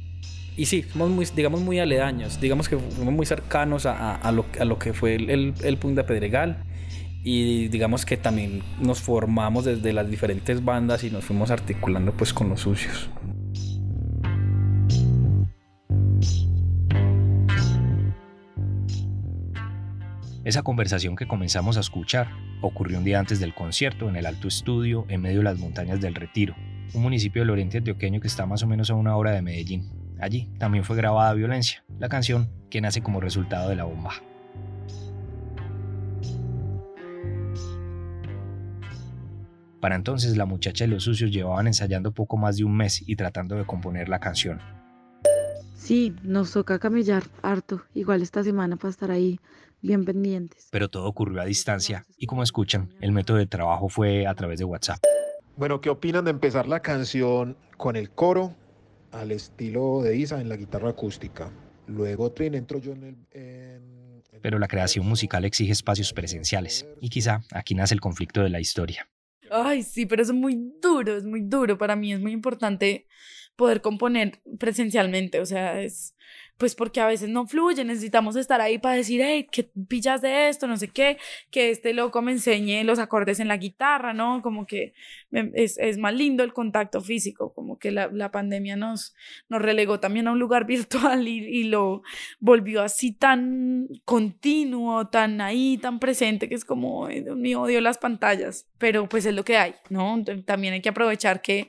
Y 0.55 0.67
sí, 0.67 0.85
somos 0.93 1.09
muy, 1.09 1.27
digamos, 1.35 1.63
muy 1.63 1.79
aledaños, 1.79 2.39
digamos 2.43 2.69
que 2.69 2.77
fuimos 2.77 3.15
muy 3.15 3.25
cercanos 3.25 3.87
a, 3.87 4.17
a, 4.17 4.33
lo, 4.33 4.45
a 4.61 4.67
lo, 4.67 4.79
que 4.79 4.93
fue 4.93 5.15
el, 5.15 5.31
el, 5.31 5.55
el 5.63 5.79
punk 5.79 5.95
de 5.95 6.05
Pedregal 6.05 6.63
y 7.25 7.69
digamos 7.69 8.05
que 8.05 8.19
también 8.19 8.63
nos 8.79 9.01
formamos 9.01 9.65
desde 9.65 9.95
las 9.95 10.11
diferentes 10.11 10.63
bandas 10.63 11.05
y 11.05 11.11
nos 11.11 11.25
fuimos 11.25 11.51
articulando 11.51 12.13
pues 12.13 12.35
con 12.35 12.51
los 12.51 12.61
sucios. 12.61 13.09
Esa 20.43 20.63
conversación 20.63 21.17
que 21.17 21.29
comenzamos 21.29 21.77
a 21.77 21.81
escuchar 21.81 22.29
ocurrió 22.63 22.97
un 22.97 23.05
día 23.05 23.19
antes 23.19 23.41
del 23.41 23.55
concierto 23.55 24.09
en 24.09 24.17
el 24.17 24.25
Alto 24.25 24.49
Estudio, 24.49 25.05
en 25.09 25.21
medio 25.21 25.39
de 25.39 25.45
las 25.45 25.59
montañas 25.59 26.01
del 26.01 26.15
Retiro, 26.15 26.55
un 26.95 27.03
municipio 27.03 27.43
del 27.43 27.51
oriente 27.51 27.77
antioqueño 27.77 28.21
que 28.21 28.29
está 28.29 28.47
más 28.47 28.63
o 28.63 28.67
menos 28.67 28.91
a 28.91 28.95
una 28.95 29.15
hora 29.17 29.33
de 29.33 29.43
Medellín. 29.43 29.93
Allí 30.19 30.49
también 30.59 30.83
fue 30.85 30.97
grabada 30.97 31.35
Violencia, 31.35 31.85
la 31.99 32.09
canción 32.09 32.49
que 32.71 32.81
nace 32.81 33.03
como 33.03 33.21
resultado 33.21 33.69
de 33.69 33.77
la 33.77 33.85
bomba. 33.85 34.15
Para 39.79 39.97
entonces 39.97 40.39
la 40.39 40.47
muchacha 40.47 40.87
y 40.87 40.89
los 40.89 41.05
sucios 41.05 41.31
llevaban 41.31 41.67
ensayando 41.67 42.13
poco 42.13 42.39
más 42.39 42.57
de 42.57 42.65
un 42.65 42.75
mes 42.75 43.07
y 43.07 43.15
tratando 43.17 43.57
de 43.57 43.67
componer 43.67 44.09
la 44.09 44.21
canción. 44.21 44.59
Sí, 45.75 46.15
nos 46.23 46.53
toca 46.53 46.79
camellar 46.79 47.25
harto, 47.43 47.83
igual 47.95 48.23
esta 48.23 48.43
semana 48.43 48.77
para 48.77 48.91
estar 48.91 49.11
ahí 49.11 49.39
bien 49.83 50.05
pendientes. 50.05 50.69
Pero 50.71 50.89
todo 50.89 51.07
ocurrió 51.07 51.41
a 51.41 51.45
distancia 51.45 52.05
y 52.17 52.27
como 52.27 52.43
escuchan, 52.43 52.95
el 53.01 53.13
método 53.13 53.39
de 53.39 53.47
trabajo 53.47 53.89
fue 53.89 54.27
a 54.27 54.35
través 54.35 54.59
de 54.59 54.65
WhatsApp. 54.65 54.99
Bueno, 55.57 55.81
¿qué 55.81 55.91
opinan 55.91 56.25
de 56.25 56.31
empezar 56.31 56.69
la 56.69 56.81
canción 56.81 57.57
con 57.77 57.97
el 57.97 58.11
coro 58.11 58.55
al 59.13 59.33
estilo 59.33 60.03
de 60.03 60.17
Isa 60.17 60.41
en 60.41 60.49
la 60.49 60.57
guitarra 60.57 60.91
acústica? 60.91 61.53
Luego 61.87 62.31
Trin 62.33 62.55
entro 62.55 62.79
yo 62.79 62.93
en 62.93 63.05
el... 63.33 63.83
Pero 64.43 64.59
la 64.59 64.69
creación 64.69 65.07
musical 65.07 65.45
exige 65.45 65.73
espacios 65.73 66.13
presenciales 66.13 66.87
y 67.01 67.11
quizá 67.11 67.43
aquí 67.53 67.75
nace 67.75 67.95
el 67.95 68.01
conflicto 68.01 68.43
de 68.43 68.49
la 68.49 68.61
historia. 68.61 69.09
Ay, 69.51 69.83
sí, 69.83 70.07
pero 70.07 70.23
es 70.23 70.33
muy 70.33 70.73
duro, 70.81 71.17
es 71.17 71.25
muy 71.25 71.41
duro. 71.41 71.77
Para 71.77 71.97
mí 71.97 72.13
es 72.13 72.21
muy 72.21 72.33
importante 72.33 73.07
poder 73.61 73.83
componer 73.83 74.41
presencialmente, 74.59 75.39
o 75.39 75.45
sea, 75.45 75.83
es 75.83 76.15
pues 76.61 76.75
porque 76.75 77.01
a 77.01 77.07
veces 77.07 77.31
no 77.31 77.47
fluye, 77.47 77.87
necesitamos 77.87 78.37
estar 78.37 78.61
ahí 78.61 78.77
para 78.77 78.95
decir, 78.95 79.23
hey, 79.25 79.49
¿qué 79.51 79.65
pillas 79.89 80.21
de 80.21 80.51
esto? 80.51 80.67
No 80.67 80.77
sé 80.77 80.89
qué, 80.89 81.17
que 81.51 81.71
este 81.71 81.95
loco 81.95 82.21
me 82.21 82.33
enseñe 82.33 82.85
los 82.85 82.99
acordes 82.99 83.41
en 83.41 83.49
la 83.49 83.57
guitarra, 83.57 84.13
¿no? 84.13 84.43
Como 84.43 84.67
que 84.67 84.93
es, 85.31 85.79
es 85.79 85.97
más 85.97 86.13
lindo 86.13 86.45
el 86.45 86.53
contacto 86.53 87.01
físico, 87.01 87.55
como 87.55 87.79
que 87.79 87.91
la, 87.91 88.11
la, 88.13 88.31
pandemia 88.31 88.77
nos, 88.77 89.15
nos 89.49 89.63
relegó 89.63 90.01
también 90.01 90.29
a 90.29 90.33
un 90.33 90.39
lugar 90.39 90.67
virtual 90.67 91.27
y, 91.29 91.39
y 91.39 91.65
lo 91.65 92.03
volvió 92.41 92.83
así 92.83 93.13
tan 93.13 93.89
continuo, 94.05 95.09
tan 95.09 95.41
ahí, 95.41 95.79
tan 95.79 95.99
presente, 95.99 96.47
que 96.47 96.57
es 96.57 96.67
como, 96.67 97.09
Dios 97.09 97.39
mío, 97.39 97.63
odio 97.63 97.81
las 97.81 97.97
pantallas, 97.97 98.69
pero 98.77 99.09
pues 99.09 99.25
es 99.25 99.35
lo 99.35 99.47
que 99.47 99.57
hay, 99.57 99.77
¿no? 99.89 100.23
También 100.45 100.75
hay 100.75 100.83
que 100.83 100.91
aprovechar 100.91 101.41
que 101.41 101.69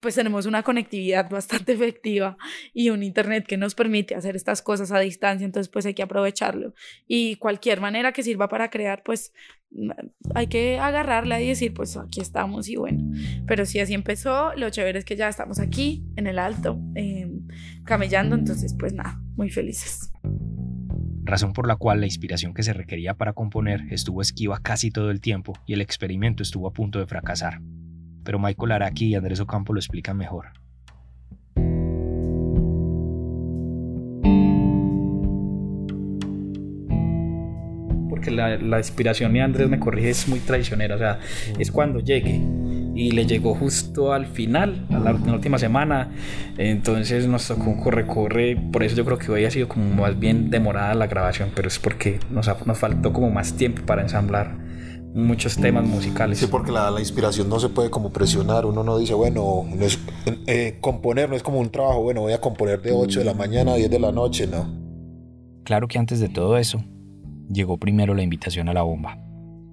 pues 0.00 0.14
tenemos 0.14 0.46
una 0.46 0.62
conectividad 0.62 1.28
bastante 1.30 1.72
efectiva 1.72 2.36
y 2.72 2.90
un 2.90 3.02
internet 3.02 3.46
que 3.46 3.56
nos 3.56 3.74
permite 3.74 4.14
hacer 4.14 4.36
estas 4.36 4.62
cosas 4.62 4.92
a 4.92 4.98
distancia, 5.00 5.44
entonces 5.44 5.68
pues 5.68 5.86
hay 5.86 5.94
que 5.94 6.02
aprovecharlo. 6.02 6.74
Y 7.06 7.36
cualquier 7.36 7.80
manera 7.80 8.12
que 8.12 8.22
sirva 8.22 8.48
para 8.48 8.70
crear, 8.70 9.02
pues 9.02 9.32
mm, 9.70 9.90
hay 10.34 10.46
que 10.46 10.78
agarrarla 10.78 11.40
y 11.40 11.48
decir, 11.48 11.74
pues 11.74 11.96
aquí 11.96 12.20
estamos 12.20 12.68
y 12.68 12.76
bueno. 12.76 13.12
Pero 13.46 13.66
si 13.66 13.80
así 13.80 13.94
empezó, 13.94 14.54
lo 14.54 14.70
chévere 14.70 14.98
es 14.98 15.04
que 15.04 15.16
ya 15.16 15.28
estamos 15.28 15.58
aquí 15.58 16.04
en 16.16 16.26
el 16.26 16.38
alto, 16.38 16.80
em, 16.94 17.46
camellando, 17.84 18.36
entonces 18.36 18.74
pues 18.78 18.92
nada, 18.92 19.20
muy 19.36 19.50
felices. 19.50 20.12
Razón 21.24 21.52
por 21.52 21.68
la 21.68 21.76
cual 21.76 22.00
la 22.00 22.06
inspiración 22.06 22.54
que 22.54 22.62
se 22.62 22.72
requería 22.72 23.12
para 23.12 23.34
componer 23.34 23.82
estuvo 23.90 24.22
esquiva 24.22 24.60
casi 24.62 24.90
todo 24.90 25.10
el 25.10 25.20
tiempo 25.20 25.52
y 25.66 25.74
el 25.74 25.82
experimento 25.82 26.42
estuvo 26.42 26.66
a 26.66 26.72
punto 26.72 26.98
de 27.00 27.06
fracasar 27.06 27.60
pero 28.28 28.38
Michael 28.38 28.72
Araki 28.72 29.06
y 29.06 29.14
Andrés 29.14 29.40
Ocampo 29.40 29.72
lo 29.72 29.80
explican 29.80 30.14
mejor. 30.14 30.48
Porque 38.10 38.30
la, 38.30 38.58
la 38.58 38.76
inspiración, 38.76 39.34
y 39.34 39.40
Andrés 39.40 39.70
me 39.70 39.80
corrige, 39.80 40.10
es 40.10 40.28
muy 40.28 40.40
traicionera, 40.40 40.96
o 40.96 40.98
sea, 40.98 41.20
es 41.58 41.72
cuando 41.72 42.00
llegue 42.00 42.38
y 42.94 43.12
le 43.12 43.24
llegó 43.24 43.54
justo 43.54 44.12
al 44.12 44.26
final, 44.26 44.84
a 44.90 44.98
la, 44.98 45.12
última 45.12 45.56
semana. 45.56 46.10
Entonces 46.58 47.26
nos 47.26 47.48
tocó 47.48 47.70
un 47.70 47.80
corre-corre. 47.80 48.58
Por 48.70 48.82
eso 48.82 48.94
yo 48.94 49.06
creo 49.06 49.16
que 49.16 49.32
hoy 49.32 49.46
ha 49.46 49.50
sido 49.50 49.68
como 49.68 50.02
más 50.02 50.18
bien 50.20 50.50
demorada 50.50 50.92
la 50.94 51.06
grabación, 51.06 51.48
pero 51.54 51.68
es 51.68 51.78
porque 51.78 52.20
nos, 52.28 52.46
nos 52.66 52.78
faltó 52.78 53.10
como 53.10 53.30
más 53.30 53.54
tiempo 53.54 53.86
para 53.86 54.02
ensamblar 54.02 54.68
muchos 55.14 55.56
temas 55.56 55.86
musicales. 55.86 56.38
Sí, 56.38 56.46
porque 56.46 56.72
la, 56.72 56.90
la, 56.90 57.00
inspiración 57.00 57.48
no 57.48 57.58
se 57.60 57.68
puede 57.68 57.90
como 57.90 58.10
presionar. 58.10 58.66
Uno 58.66 58.82
no 58.84 58.98
dice, 58.98 59.14
bueno, 59.14 59.64
no 59.68 59.84
es, 59.84 59.98
eh, 60.46 60.78
componer 60.80 61.28
no 61.28 61.36
es 61.36 61.42
como 61.42 61.58
un 61.58 61.70
trabajo, 61.70 62.02
bueno, 62.02 62.22
voy 62.22 62.32
a 62.32 62.40
componer 62.40 62.80
de 62.82 62.92
8 62.92 63.20
de 63.20 63.24
la 63.24 63.34
mañana 63.34 63.72
a 63.72 63.76
10 63.76 63.90
de 63.90 63.98
la 63.98 64.12
noche, 64.12 64.46
no. 64.46 64.66
Claro 65.64 65.88
que 65.88 65.98
antes 65.98 66.20
de 66.20 66.28
todo 66.28 66.56
eso, 66.56 66.82
llegó 67.50 67.78
primero 67.78 68.14
la 68.14 68.22
invitación 68.22 68.68
a 68.68 68.74
la 68.74 68.82
bomba. 68.82 69.18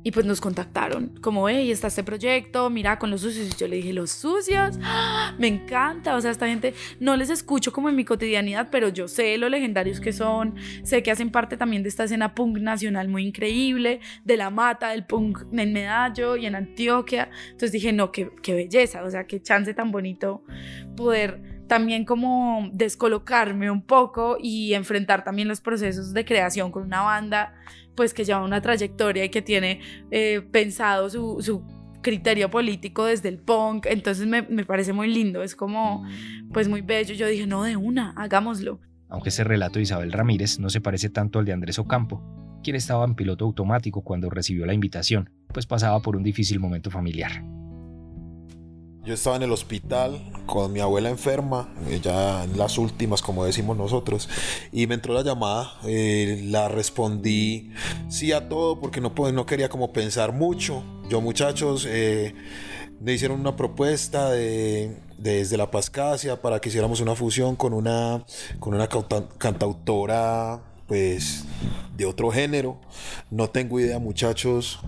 Y 0.06 0.12
pues 0.12 0.24
nos 0.24 0.40
contactaron, 0.40 1.18
como, 1.20 1.50
hey, 1.50 1.72
está 1.72 1.88
este 1.88 2.04
proyecto, 2.04 2.70
mira, 2.70 3.00
con 3.00 3.10
los 3.10 3.22
sucios. 3.22 3.48
Y 3.48 3.58
yo 3.58 3.68
le 3.68 3.78
dije, 3.78 3.92
¿los 3.92 4.12
sucios? 4.12 4.78
¡Ah! 4.84 5.34
Me 5.40 5.48
encanta. 5.48 6.16
O 6.16 6.22
sea, 6.22 6.30
esta 6.30 6.46
gente 6.46 6.76
no 7.00 7.16
les 7.16 7.32
escucho 7.32 7.74
como 7.74 7.90
en 7.90 7.96
mi 7.96 8.06
cotidianidad, 8.06 8.68
pero 8.70 8.90
yo 8.90 9.08
sé 9.08 9.36
lo 9.40 9.50
legendarios 9.50 10.00
que 10.00 10.14
son. 10.14 10.54
Sé 10.84 11.02
que 11.02 11.10
hacen 11.10 11.32
parte 11.32 11.58
también 11.58 11.82
de 11.82 11.90
esta 11.90 12.04
escena 12.04 12.36
punk 12.36 12.60
nacional 12.60 13.08
muy 13.08 13.26
increíble, 13.26 14.00
de 14.24 14.38
la 14.38 14.52
mata 14.52 14.90
del 14.90 15.08
punk 15.08 15.40
en 15.52 15.74
Medallo 15.74 16.36
y 16.36 16.46
en 16.46 16.54
Antioquia. 16.54 17.32
Entonces 17.46 17.72
dije, 17.72 17.92
no, 17.92 18.12
qué, 18.12 18.30
qué 18.44 18.54
belleza. 18.54 19.04
O 19.04 19.10
sea, 19.10 19.26
qué 19.26 19.42
chance 19.42 19.74
tan 19.74 19.92
bonito 19.92 20.44
poder 20.96 21.42
también 21.68 22.06
como 22.06 22.70
descolocarme 22.74 23.72
un 23.72 23.82
poco 23.82 24.38
y 24.40 24.76
enfrentar 24.76 25.24
también 25.24 25.48
los 25.48 25.62
procesos 25.62 26.14
de 26.14 26.26
creación 26.26 26.72
con 26.72 26.84
una 26.84 27.02
banda 27.02 27.56
pues 27.96 28.14
que 28.14 28.24
lleva 28.24 28.44
una 28.44 28.62
trayectoria 28.62 29.26
y 29.26 29.30
que 29.30 29.42
tiene 29.42 29.80
eh, 30.12 30.42
pensado 30.52 31.10
su, 31.10 31.38
su, 31.42 31.64
criterio 32.02 32.52
político 32.52 33.06
desde 33.06 33.30
el 33.30 33.40
punk, 33.40 33.88
entonces 33.88 34.28
me, 34.28 34.44
me, 34.44 34.64
parece 34.64 34.94
muy 34.94 35.12
lindo, 35.12 35.42
es 35.42 35.56
como 35.56 36.06
pues 36.54 36.68
muy 36.68 36.82
bello, 36.82 37.16
yo 37.16 37.28
dije, 37.28 37.48
no, 37.48 37.64
de 37.64 37.78
una, 37.78 38.12
hagámoslo. 38.12 38.80
Aunque 39.10 39.30
ese 39.30 39.44
relato 39.44 39.80
de 39.80 39.84
Isabel 39.84 40.12
Ramírez 40.12 40.60
no 40.60 40.70
se 40.70 40.82
parece 40.82 41.10
tanto 41.10 41.40
al 41.40 41.46
de 41.46 41.54
Andrés 41.54 41.80
Ocampo, 41.80 42.22
quien 42.64 42.76
estaba 42.76 43.06
en 43.06 43.16
piloto 43.16 43.46
automático 43.46 44.04
cuando 44.04 44.30
recibió 44.30 44.68
la 44.68 44.76
invitación, 44.76 45.32
pues 45.52 45.66
pasaba 45.66 46.00
por 46.02 46.16
un 46.16 46.22
difícil 46.22 46.60
momento 46.60 46.92
familiar. 46.92 47.44
Yo 49.06 49.14
estaba 49.14 49.36
en 49.36 49.44
el 49.44 49.52
hospital 49.52 50.20
con 50.48 50.74
mi 50.74 50.80
abuela 50.80 51.10
enferma, 51.10 51.70
eh, 51.88 52.00
ya 52.02 52.44
en 52.44 52.58
las 52.58 52.80
últimas, 52.80 53.22
como 53.22 53.46
decimos 53.46 53.78
nosotros, 53.78 54.28
y 54.72 54.88
me 54.88 54.96
entró 54.96 55.14
la 55.14 55.22
llamada, 55.22 55.74
eh, 55.84 56.42
la 56.46 56.70
respondí 56.70 57.70
sí 58.10 58.32
a 58.32 58.50
todo 58.50 58.80
porque 58.80 59.02
no, 59.02 59.14
no 59.32 59.46
quería 59.46 59.70
como 59.70 59.94
pensar 59.94 60.34
mucho. 60.34 60.84
Yo 61.08 61.22
muchachos, 61.22 61.86
eh, 61.88 62.34
me 63.00 63.14
hicieron 63.14 63.40
una 63.40 63.56
propuesta 63.56 64.32
de, 64.32 64.98
desde 65.20 65.56
La 65.56 65.70
Pascasia 65.70 66.42
para 66.42 66.60
que 66.60 66.70
hiciéramos 66.70 67.00
una 67.00 67.16
fusión 67.16 67.56
con 67.56 67.74
una, 67.74 68.26
con 68.60 68.74
una 68.74 68.90
cantautora 69.38 70.64
pues 70.88 71.46
de 71.96 72.08
otro 72.08 72.32
género. 72.32 72.82
No 73.30 73.52
tengo 73.52 73.80
idea 73.80 74.00
muchachos 74.00 74.80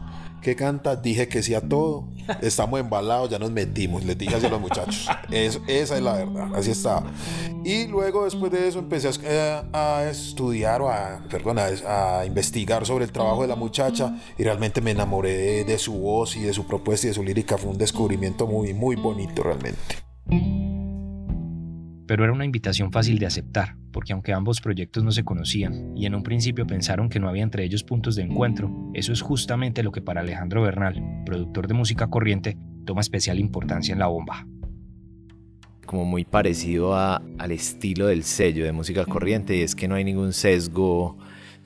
¿Qué 0.42 0.56
canta? 0.56 0.96
Dije 0.96 1.28
que 1.28 1.42
sí 1.44 1.54
a 1.54 1.62
todo. 1.62 2.08
Estamos 2.42 2.80
embalados, 2.80 3.30
ya 3.30 3.40
nos 3.40 3.52
metimos. 3.52 4.04
Les 4.06 4.18
dije 4.18 4.36
así 4.36 4.46
a 4.46 4.50
los 4.50 4.62
muchachos. 4.62 5.08
esa 5.30 5.60
es 5.68 6.02
la 6.02 6.14
verdad. 6.14 6.56
Así 6.56 6.72
está. 6.72 7.04
Y 7.64 7.88
luego, 7.88 8.26
después 8.26 8.52
de 8.52 8.68
eso, 8.68 8.80
empecé 8.80 9.10
a, 9.74 10.08
estudiar 10.10 10.82
o 10.82 10.90
a, 10.90 11.22
perdón, 11.30 11.58
a, 11.60 12.26
investigar 12.26 12.86
sobre 12.86 13.06
el 13.06 13.12
trabajo 13.12 13.42
de 13.42 13.48
la 13.48 13.56
muchacha. 13.56 14.16
Y 14.38 14.44
realmente 14.44 14.82
me 14.82 14.92
enamoré 14.92 15.64
de, 15.64 15.78
su 15.78 15.94
voz 15.94 16.36
y 16.36 16.42
de 16.42 16.54
su 16.54 16.66
propuesta 16.66 17.08
y 17.08 17.10
de 17.10 17.14
su 17.14 17.24
lírica. 17.24 17.58
Fue 17.58 17.72
un 17.72 17.78
descubrimiento 17.78 18.48
muy, 18.48 18.74
muy 18.74 18.96
bonito 18.96 19.44
realmente 19.44 20.67
pero 22.08 22.24
era 22.24 22.34
una 22.34 22.46
invitación 22.46 22.92
fácil 22.92 23.20
de 23.20 23.26
aceptar, 23.26 23.76
porque 23.92 24.14
aunque 24.14 24.34
ambos 24.34 24.62
proyectos 24.62 25.04
no 25.04 25.12
se 25.12 25.26
conocían 25.26 25.92
y 25.96 26.06
en 26.06 26.16
un 26.16 26.24
principio 26.24 26.66
pensaron 26.66 27.10
que 27.10 27.20
no 27.20 27.28
había 27.28 27.44
entre 27.44 27.66
ellos 27.66 27.84
puntos 27.84 28.16
de 28.16 28.24
encuentro, 28.24 28.72
eso 28.94 29.12
es 29.12 29.22
justamente 29.22 29.84
lo 29.84 29.92
que 29.92 30.02
para 30.02 30.22
Alejandro 30.22 30.62
Bernal, 30.62 31.24
productor 31.26 31.68
de 31.68 31.74
música 31.74 32.08
corriente, 32.08 32.58
toma 32.86 33.02
especial 33.02 33.40
importancia 33.40 33.92
en 33.92 34.00
la 34.00 34.08
bomba. 34.08 34.48
Como 35.86 36.06
muy 36.06 36.26
parecido 36.26 36.96
al 36.96 37.52
estilo 37.52 38.08
del 38.08 38.24
sello 38.24 38.66
de 38.66 38.72
música 38.72 39.06
corriente, 39.06 39.58
y 39.58 39.62
es 39.62 39.76
que 39.76 39.88
no 39.88 39.96
hay 39.96 40.04
ningún 40.04 40.34
sesgo 40.34 41.18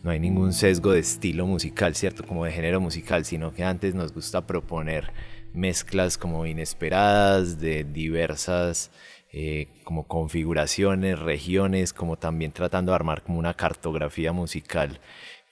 no 0.03 0.09
hay 0.09 0.19
ningún 0.19 0.51
sesgo 0.51 0.93
de 0.93 0.99
estilo 0.99 1.45
musical, 1.45 1.93
¿cierto? 1.93 2.25
Como 2.25 2.45
de 2.45 2.51
género 2.51 2.81
musical, 2.81 3.23
sino 3.23 3.53
que 3.53 3.63
antes 3.63 3.93
nos 3.93 4.11
gusta 4.11 4.47
proponer 4.47 5.11
mezclas 5.53 6.17
como 6.17 6.47
inesperadas 6.47 7.59
de 7.59 7.83
diversas 7.83 8.89
eh, 9.33 9.67
como 9.83 10.07
configuraciones, 10.07 11.17
regiones, 11.19 11.93
como 11.93 12.17
también 12.17 12.51
tratando 12.51 12.91
de 12.91 12.97
armar 12.97 13.23
como 13.23 13.39
una 13.39 13.53
cartografía 13.53 14.33
musical 14.33 14.99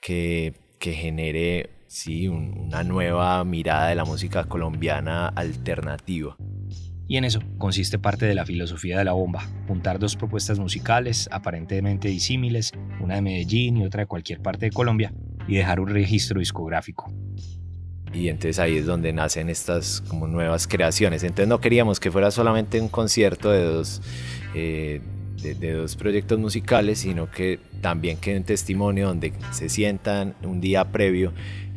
que, 0.00 0.54
que 0.78 0.92
genere 0.92 1.70
sí, 1.86 2.28
una 2.28 2.84
nueva 2.84 3.42
mirada 3.44 3.88
de 3.88 3.94
la 3.94 4.04
música 4.04 4.44
colombiana 4.44 5.28
alternativa. 5.28 6.36
Y 7.08 7.16
en 7.16 7.24
eso 7.24 7.40
consiste 7.58 7.98
parte 7.98 8.26
de 8.26 8.36
la 8.36 8.46
filosofía 8.46 8.98
de 8.98 9.04
la 9.04 9.14
bomba, 9.14 9.42
juntar 9.66 9.98
dos 9.98 10.14
propuestas 10.14 10.60
musicales 10.60 11.28
aparentemente 11.32 12.08
disímiles, 12.08 12.72
una 13.00 13.16
de 13.16 13.22
Medellín 13.22 13.78
y 13.78 13.84
otra 13.84 14.02
de 14.02 14.06
cualquier 14.06 14.40
parte 14.40 14.66
de 14.66 14.72
Colombia, 14.72 15.12
y 15.48 15.56
dejar 15.56 15.80
un 15.80 15.88
registro 15.88 16.38
discográfico 16.38 17.12
y 18.12 18.28
entonces 18.28 18.58
ahí 18.58 18.78
es 18.78 18.86
donde 18.86 19.12
nacen 19.12 19.48
estas 19.48 20.02
como 20.08 20.26
nuevas 20.26 20.66
creaciones. 20.66 21.22
Entonces 21.22 21.48
no 21.48 21.60
queríamos 21.60 22.00
que 22.00 22.10
fuera 22.10 22.30
solamente 22.30 22.80
un 22.80 22.88
concierto 22.88 23.50
de 23.50 23.62
dos, 23.62 24.02
eh, 24.54 25.00
de, 25.42 25.72
dos 25.72 25.96
proyectos 25.96 26.38
musicales, 26.38 27.00
sino 27.00 27.30
que 27.30 27.60
también 27.80 28.18
quede 28.18 28.38
un 28.38 28.44
testimonio 28.44 29.08
donde 29.08 29.32
se 29.52 29.68
sientan 29.68 30.34
un 30.42 30.60
día 30.60 30.84
previo, 30.90 31.32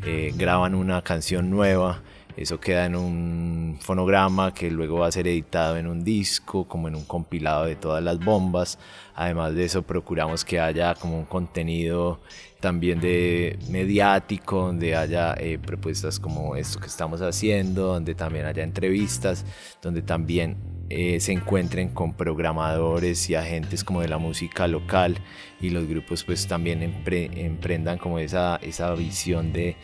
eh, 0.05 0.33
graban 0.35 0.75
una 0.75 1.01
canción 1.03 1.49
nueva, 1.49 2.01
eso 2.35 2.59
queda 2.59 2.85
en 2.87 2.95
un 2.95 3.77
fonograma 3.79 4.53
que 4.53 4.71
luego 4.71 4.99
va 4.99 5.07
a 5.07 5.11
ser 5.11 5.27
editado 5.27 5.77
en 5.77 5.85
un 5.85 6.03
disco, 6.03 6.67
como 6.67 6.87
en 6.87 6.95
un 6.95 7.05
compilado 7.05 7.65
de 7.65 7.75
todas 7.75 8.03
las 8.03 8.17
bombas. 8.17 8.79
Además 9.15 9.53
de 9.53 9.65
eso, 9.65 9.84
procuramos 9.84 10.43
que 10.43 10.60
haya 10.60 10.96
como 10.96 11.20
un 11.20 11.25
contenido 11.25 12.20
también 12.60 13.00
de 13.01 13.60
mediático, 13.70 14.67
donde 14.67 14.96
haya 14.96 15.36
eh, 15.38 15.60
propuestas 15.60 16.20
como 16.20 16.55
esto 16.55 16.79
que 16.79 16.88
estamos 16.88 17.22
haciendo, 17.22 17.88
donde 17.88 18.15
también 18.15 18.46
haya 18.46 18.63
entrevistas, 18.63 19.46
donde 19.82 20.01
también 20.01 20.55
eh, 20.89 21.20
se 21.20 21.32
encuentren 21.32 21.89
con 21.89 22.13
programadores 22.13 23.29
y 23.29 23.36
agentes 23.36 23.84
como 23.84 24.01
de 24.01 24.08
la 24.08 24.17
música 24.17 24.67
local 24.67 25.17
y 25.60 25.72
los 25.72 25.88
grupos 25.88 26.24
pues 26.24 26.48
también 26.48 26.84
emprendan 26.84 27.98
como 27.98 28.20
esa, 28.20 28.58
esa 28.58 28.93
visión 28.93 29.53
de, 29.53 29.75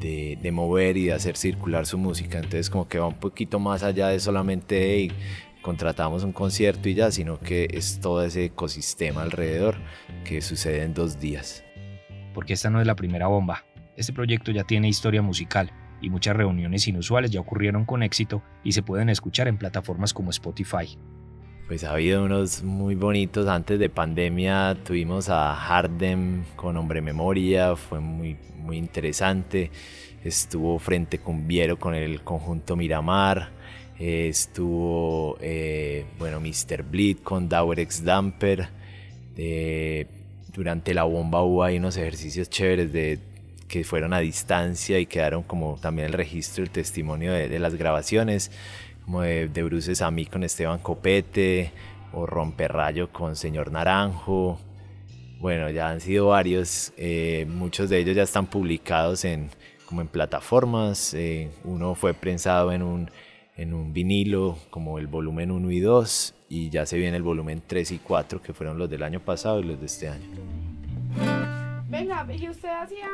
de, 0.00 0.50
mover 0.52 0.96
y 0.96 1.06
de 1.06 1.12
hacer 1.12 1.36
circular 1.36 1.86
su 1.86 1.98
música. 1.98 2.38
Entonces 2.38 2.70
como 2.70 2.88
que 2.88 2.98
va 2.98 3.06
un 3.06 3.20
poquito 3.20 3.58
más 3.58 3.82
allá 3.82 4.08
de 4.08 4.18
solamente 4.18 5.10
contratamos 5.62 6.24
un 6.24 6.32
concierto 6.32 6.88
y 6.88 6.94
ya, 6.94 7.10
sino 7.10 7.40
que 7.40 7.68
es 7.72 8.00
todo 8.00 8.24
ese 8.24 8.46
ecosistema 8.46 9.22
alrededor 9.22 9.76
que 10.24 10.40
sucede 10.40 10.82
en 10.82 10.94
dos 10.94 11.20
días 11.20 11.64
porque 12.32 12.52
esta 12.54 12.70
no 12.70 12.80
es 12.80 12.86
la 12.86 12.96
primera 12.96 13.26
bomba. 13.26 13.64
Este 13.96 14.12
proyecto 14.12 14.50
ya 14.52 14.64
tiene 14.64 14.88
historia 14.88 15.22
musical 15.22 15.72
y 16.00 16.10
muchas 16.10 16.36
reuniones 16.36 16.86
inusuales 16.88 17.30
ya 17.30 17.40
ocurrieron 17.40 17.84
con 17.84 18.02
éxito 18.02 18.42
y 18.64 18.72
se 18.72 18.82
pueden 18.82 19.10
escuchar 19.10 19.48
en 19.48 19.58
plataformas 19.58 20.14
como 20.14 20.30
Spotify. 20.30 20.98
Pues 21.66 21.84
ha 21.84 21.92
habido 21.92 22.24
unos 22.24 22.62
muy 22.62 22.94
bonitos. 22.94 23.46
Antes 23.46 23.78
de 23.78 23.90
pandemia 23.90 24.76
tuvimos 24.84 25.28
a 25.28 25.54
Hardem 25.54 26.44
con 26.56 26.76
Hombre 26.76 27.00
Memoria, 27.00 27.76
fue 27.76 28.00
muy, 28.00 28.36
muy 28.56 28.76
interesante. 28.76 29.70
Estuvo 30.24 30.78
Frente 30.78 31.18
Cumbiero 31.18 31.78
con 31.78 31.94
el 31.94 32.22
conjunto 32.22 32.76
Miramar. 32.76 33.59
Estuvo, 34.00 35.36
eh, 35.40 36.06
bueno, 36.18 36.40
Mr. 36.40 36.82
Bleed 36.82 37.18
con 37.18 37.48
Daurex 37.48 38.02
Damper. 38.02 38.68
Eh, 39.36 40.06
durante 40.54 40.94
la 40.94 41.04
bomba 41.04 41.42
hubo 41.42 41.62
ahí 41.62 41.78
unos 41.78 41.96
ejercicios 41.96 42.50
chéveres 42.50 42.92
de 42.92 43.18
que 43.68 43.84
fueron 43.84 44.12
a 44.12 44.18
distancia 44.18 44.98
y 44.98 45.06
quedaron 45.06 45.44
como 45.44 45.78
también 45.80 46.08
el 46.08 46.14
registro, 46.14 46.64
el 46.64 46.70
testimonio 46.70 47.32
de, 47.32 47.58
las 47.60 47.76
grabaciones, 47.76 48.50
como 49.04 49.22
de, 49.22 49.48
de 49.48 49.62
Bruces 49.62 50.02
a 50.02 50.10
mí 50.10 50.26
con 50.26 50.42
Esteban 50.42 50.80
Copete, 50.80 51.70
o 52.12 52.26
Romperrayo 52.26 53.12
con 53.12 53.36
Señor 53.36 53.70
Naranjo. 53.70 54.58
Bueno, 55.38 55.70
ya 55.70 55.88
han 55.90 56.00
sido 56.00 56.28
varios, 56.28 56.92
eh, 56.96 57.46
muchos 57.48 57.88
de 57.88 57.98
ellos 57.98 58.16
ya 58.16 58.24
están 58.24 58.46
publicados 58.46 59.24
en, 59.24 59.50
como 59.86 60.00
en 60.00 60.08
plataformas. 60.08 61.14
Eh, 61.14 61.50
uno 61.64 61.94
fue 61.94 62.12
prensado 62.14 62.72
en 62.72 62.82
un, 62.82 63.10
en 63.60 63.74
un 63.74 63.92
vinilo, 63.92 64.56
como 64.70 64.98
el 64.98 65.06
volumen 65.06 65.50
1 65.50 65.70
y 65.70 65.80
2, 65.80 66.34
y 66.48 66.70
ya 66.70 66.86
se 66.86 66.96
viene 66.96 67.18
el 67.18 67.22
volumen 67.22 67.62
3 67.66 67.92
y 67.92 67.98
4 67.98 68.40
que 68.40 68.54
fueron 68.54 68.78
los 68.78 68.88
del 68.88 69.02
año 69.02 69.20
pasado 69.20 69.60
y 69.60 69.64
los 69.64 69.78
de 69.78 69.84
este 69.84 70.08
año. 70.08 70.24
Venga, 71.86 72.26
¿y 72.34 72.48
usted 72.48 72.70
hacía? 72.70 73.08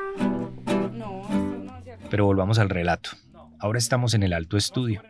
No, 0.93 1.29
no 1.29 1.73
hacía. 1.75 1.99
Pero 2.09 2.27
volvamos 2.27 2.61
al 2.61 2.71
relato. 2.71 3.11
Ahora 3.59 3.79
estamos 3.79 4.15
en 4.15 4.23
el 4.23 4.33
Alto 4.33 4.57
Estudio. 4.57 5.03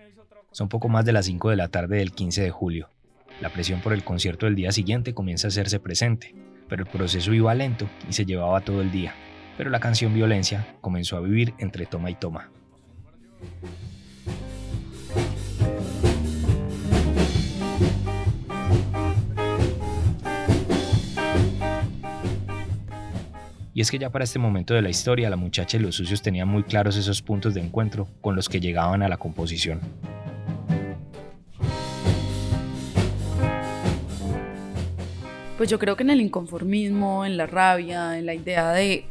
Son 0.53 0.71
poco 0.71 0.89
más 0.89 1.05
de 1.05 1.13
las 1.13 1.27
5 1.27 1.51
de 1.51 1.57
la 1.57 1.69
tarde 1.69 1.99
del 1.99 2.13
15 2.13 2.43
de 2.43 2.51
julio. 2.51 2.89
La 3.43 3.51
presión 3.51 3.83
por 3.83 3.93
el 3.93 4.05
concierto 4.05 4.47
del 4.47 4.55
día 4.55 4.73
siguiente 4.73 5.13
comienza 5.13 5.49
a 5.49 5.51
hacerse 5.51 5.79
presente, 5.79 6.35
pero 6.67 6.85
el 6.85 6.89
proceso 6.89 7.35
iba 7.35 7.55
lento 7.55 7.87
y 8.09 8.15
se 8.15 8.25
llevaba 8.25 8.63
todo 8.63 8.81
el 8.81 8.91
día. 8.91 9.15
Pero 9.59 9.69
la 9.69 9.81
canción 9.81 10.15
Violencia 10.15 10.77
comenzó 10.81 11.19
a 11.19 11.21
vivir 11.21 11.53
entre 11.59 11.85
toma 11.85 12.11
y 12.11 12.15
toma. 12.15 12.49
Y 23.77 23.83
es 23.83 23.91
que 23.91 23.99
ya 23.99 24.09
para 24.09 24.25
este 24.25 24.39
momento 24.39 24.73
de 24.73 24.81
la 24.81 24.89
historia 24.89 25.29
la 25.29 25.37
muchacha 25.37 25.77
y 25.77 25.81
los 25.81 25.97
sucios 25.97 26.23
tenían 26.23 26.49
muy 26.49 26.63
claros 26.63 26.97
esos 26.97 27.21
puntos 27.21 27.53
de 27.53 27.61
encuentro 27.61 28.09
con 28.23 28.35
los 28.35 28.49
que 28.49 28.59
llegaban 28.59 29.03
a 29.03 29.09
la 29.11 29.19
composición. 29.19 29.83
Pues 35.59 35.69
yo 35.69 35.79
creo 35.79 35.95
que 35.95 36.05
en 36.05 36.09
el 36.09 36.23
inconformismo, 36.23 37.27
en 37.27 37.37
la 37.37 37.45
rabia, 37.45 38.19
en 38.19 38.25
la 38.25 38.33
idea 38.33 38.73
de 38.73 39.05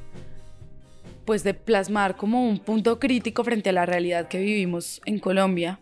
pues 1.25 1.43
de 1.43 1.53
plasmar 1.53 2.15
como 2.15 2.49
un 2.49 2.57
punto 2.57 2.97
crítico 2.99 3.43
frente 3.43 3.69
a 3.69 3.73
la 3.73 3.85
realidad 3.85 4.27
que 4.27 4.39
vivimos 4.39 4.99
en 5.05 5.19
Colombia. 5.19 5.79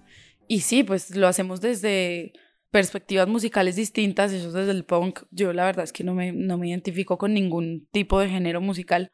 Y 0.49 0.59
sí, 0.59 0.83
pues 0.83 1.15
lo 1.15 1.29
hacemos 1.29 1.61
desde 1.61 2.33
perspectivas 2.73 3.27
musicales 3.27 3.75
distintas, 3.75 4.33
eso 4.33 4.51
desde 4.51 4.71
el 4.71 4.83
punk, 4.83 5.19
yo 5.29 5.53
la 5.53 5.63
verdad 5.63 5.83
es 5.83 5.93
que 5.93 6.03
no 6.03 6.15
me, 6.15 6.31
no 6.31 6.57
me 6.57 6.69
identifico 6.69 7.19
con 7.19 7.31
ningún 7.31 7.88
tipo 7.91 8.19
de 8.19 8.29
género 8.29 8.62
musical, 8.62 9.12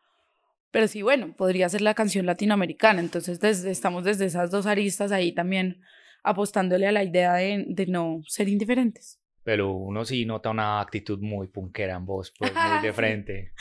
pero 0.72 0.88
sí, 0.88 1.02
bueno, 1.02 1.36
podría 1.36 1.68
ser 1.68 1.82
la 1.82 1.94
canción 1.94 2.26
latinoamericana, 2.26 3.02
entonces 3.02 3.42
desde, 3.42 3.70
estamos 3.70 4.06
desde 4.06 4.24
esas 4.24 4.50
dos 4.50 4.66
aristas 4.66 5.12
ahí 5.12 5.34
también 5.34 5.82
apostándole 6.24 6.88
a 6.88 6.94
la 6.94 7.04
idea 7.04 7.34
de, 7.34 7.66
de 7.68 7.86
no 7.88 8.22
ser 8.28 8.48
indiferentes. 8.48 9.20
Pero 9.44 9.74
uno 9.74 10.06
sí 10.06 10.24
nota 10.26 10.52
una 10.52 10.80
actitud 10.80 11.20
muy 11.20 11.48
punkera 11.48 11.98
en 11.98 12.06
voz, 12.06 12.32
pues 12.40 12.54
muy 12.54 12.82
de 12.82 12.94
frente. 12.94 13.52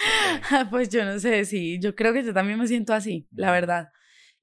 pues 0.70 0.90
yo 0.90 1.04
no 1.04 1.18
sé, 1.18 1.44
sí, 1.44 1.80
yo 1.80 1.96
creo 1.96 2.12
que 2.12 2.22
yo 2.22 2.32
también 2.32 2.61
me 2.61 2.68
siento 2.68 2.94
así, 2.94 3.26
la 3.32 3.50
verdad. 3.50 3.88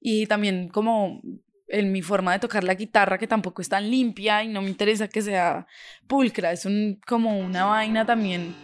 Y 0.00 0.26
también 0.26 0.68
como 0.68 1.22
en 1.68 1.92
mi 1.92 2.02
forma 2.02 2.32
de 2.32 2.38
tocar 2.38 2.64
la 2.64 2.74
guitarra, 2.74 3.18
que 3.18 3.26
tampoco 3.26 3.62
es 3.62 3.68
tan 3.68 3.90
limpia 3.90 4.42
y 4.42 4.48
no 4.48 4.62
me 4.62 4.68
interesa 4.68 5.08
que 5.08 5.22
sea 5.22 5.66
pulcra, 6.06 6.52
es 6.52 6.64
un, 6.64 7.00
como 7.06 7.38
una 7.38 7.64
vaina 7.64 8.06
también 8.06 8.54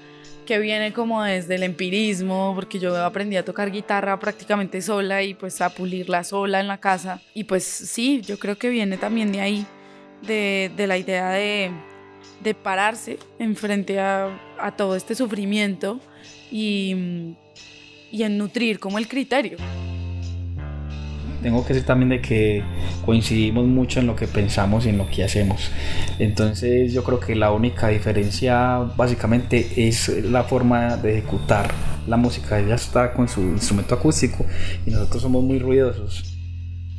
que 0.47 0.59
viene 0.59 0.93
como 0.93 1.23
desde 1.23 1.55
el 1.55 1.63
empirismo, 1.63 2.53
porque 2.55 2.79
yo 2.79 2.97
aprendí 3.05 3.37
a 3.37 3.45
tocar 3.45 3.71
guitarra 3.71 4.19
prácticamente 4.19 4.83
sola 4.83 5.23
y 5.23 5.35
pues 5.35 5.61
a 5.61 5.71
pulirla 5.71 6.25
sola 6.25 6.61
en 6.61 6.67
la 6.69 6.79
casa. 6.79 7.21
Y 7.33 7.45
pues 7.45 7.65
sí, 7.65 8.23
yo 8.23 8.39
creo 8.39 8.59
que 8.59 8.69
viene 8.69 8.97
también 8.97 9.31
de 9.31 9.41
ahí, 9.41 9.67
de, 10.23 10.71
de 10.77 10.87
la 10.87 10.99
idea 10.99 11.31
de, 11.31 11.71
de 12.43 12.55
pararse 12.55 13.19
enfrente 13.39 14.01
a, 14.01 14.37
a 14.59 14.77
todo 14.77 14.97
este 14.97 15.15
sufrimiento 15.15 16.01
y, 16.51 17.37
y 18.11 18.23
en 18.25 18.37
nutrir 18.37 18.81
como 18.81 18.99
el 18.99 19.09
criterio 19.09 19.59
tengo 21.43 21.67
que 21.67 21.75
decir 21.75 21.87
también 21.87 22.09
de 22.09 22.21
que 22.21 22.63
coincidimos 23.05 23.67
mucho 23.67 24.01
en 24.01 24.07
lo 24.07 24.17
que 24.17 24.27
pensamos 24.27 24.87
y 24.87 24.91
en 24.91 24.99
lo 24.99 25.09
que 25.09 25.25
hacemos. 25.25 25.71
Entonces 26.19 26.93
yo 26.93 27.05
creo 27.05 27.21
que 27.21 27.35
la 27.35 27.53
única 27.53 27.89
diferencia 27.89 28.79
básicamente 28.97 29.89
es 29.89 30.09
la 30.25 30.45
forma 30.45 30.97
de 30.97 31.19
ejecutar 31.19 31.71
la 32.07 32.17
música. 32.17 32.59
Ella 32.59 32.77
está 32.77 33.13
con 33.13 33.29
su 33.29 33.41
instrumento 33.43 33.95
acústico 33.95 34.47
y 34.87 34.91
nosotros 34.91 35.23
somos 35.23 35.43
muy 35.43 35.59
ruidosos. 35.59 36.39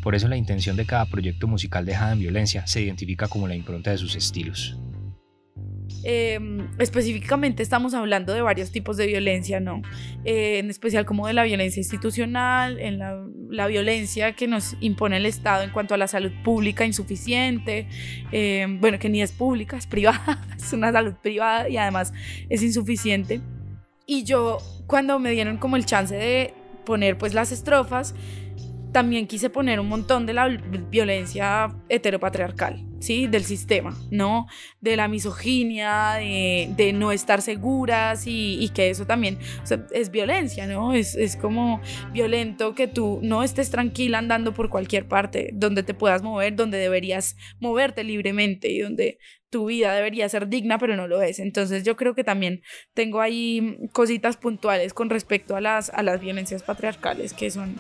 Por 0.01 0.15
eso 0.15 0.27
la 0.27 0.36
intención 0.36 0.75
de 0.75 0.86
cada 0.86 1.06
proyecto 1.06 1.47
musical 1.47 1.86
dejada 1.86 2.12
en 2.12 2.19
violencia 2.19 2.67
se 2.67 2.82
identifica 2.82 3.29
como 3.29 3.47
la 3.47 3.56
impronta 3.56 3.91
de 3.91 3.97
sus 3.97 4.15
estilos. 4.15 4.77
Em, 6.05 6.67
específicamente 6.79 7.63
estamos 7.63 7.93
hablando 7.93 8.33
de 8.33 8.41
varios 8.41 8.71
tipos 8.71 8.97
de 8.97 9.07
violencia, 9.07 9.61
¿no? 9.61 9.81
Eh, 10.25 10.59
en 10.59 10.69
especial 10.69 11.05
como 11.05 11.27
de 11.27 11.33
la 11.33 11.43
violencia 11.43 11.79
institucional, 11.79 12.77
en 12.79 12.99
la, 12.99 13.67
violencia 13.67 14.33
que 14.33 14.47
nos 14.47 14.75
impone 14.81 15.17
el 15.17 15.25
Estado 15.25 15.63
en 15.63 15.69
cuanto 15.69 15.93
a 15.93 15.97
la 15.97 16.07
salud 16.07 16.31
pública 16.43 16.85
insuficiente, 16.85 17.87
em, 18.31 18.81
bueno, 18.81 18.99
que 18.99 19.07
ni 19.07 19.21
es 19.21 19.31
pública, 19.31 19.77
es 19.77 19.87
privada, 19.87 20.45
es 20.57 20.73
una 20.73 20.91
salud 20.91 21.13
privada 21.21 21.69
y 21.69 21.77
además 21.77 22.13
es 22.49 22.61
insuficiente. 22.61 23.39
Y 24.05 24.25
yo 24.25 24.57
cuando 24.87 25.17
me 25.19 25.31
dieron 25.31 25.57
como 25.57 25.77
el 25.77 25.85
chance 25.85 26.15
de 26.15 26.53
poner 26.85 27.17
pues 27.17 27.33
las 27.33 27.53
estrofas, 27.53 28.13
también 28.93 29.27
quise 29.27 29.49
poner 29.49 29.79
un 29.79 29.89
montón 29.89 30.25
de 30.25 30.34
la 30.34 30.47
violencia 30.47 31.75
heteropatriarcal, 31.89 32.86
¿sí? 32.99 33.27
Del 33.27 33.43
sistema, 33.43 33.97
¿no? 34.12 34.45
De 34.79 34.95
la 34.95 35.08
misoginia, 35.08 36.13
de, 36.19 36.93
no 36.93 37.12
estar 37.12 37.41
seguras 37.41 38.23
y, 38.27 38.69
que 38.73 38.91
eso 38.91 39.06
también 39.06 39.39
es 39.91 40.12
violencia, 40.12 40.67
¿no? 40.67 40.93
Es, 40.93 41.36
como 41.41 41.82
violento 42.13 42.75
que 42.75 42.88
tú 42.88 43.19
no 43.23 43.43
estés 43.43 43.71
tranquila 43.71 44.19
andando 44.19 44.53
por 44.53 44.69
cualquier 44.69 45.08
parte 45.08 45.49
donde 45.53 45.82
te 45.82 45.95
puedas 45.95 46.21
mover, 46.21 46.56
donde 46.56 46.77
deberías 46.77 47.36
moverte 47.60 48.03
libremente 48.03 48.69
y 48.69 48.79
donde 48.79 49.17
tu 49.49 49.65
vida 49.65 49.93
debería 49.93 50.29
ser 50.29 50.47
digna, 50.47 50.77
pero 50.77 50.95
no 50.95 51.08
lo 51.08 51.21
es. 51.21 51.39
Entonces 51.39 51.84
yo 51.84 51.95
creo 51.95 52.13
que 52.13 52.23
también 52.23 52.62
tengo 52.93 53.21
ahí 53.21 53.79
cositas 53.91 54.38
puntuales 54.38 54.93
con 54.93 55.10
respecto 55.10 55.56
a 55.56 55.62
las 55.62 56.21
violencias 56.21 56.62
patriarcales 56.62 57.34
que 57.34 57.49
son 57.49 57.75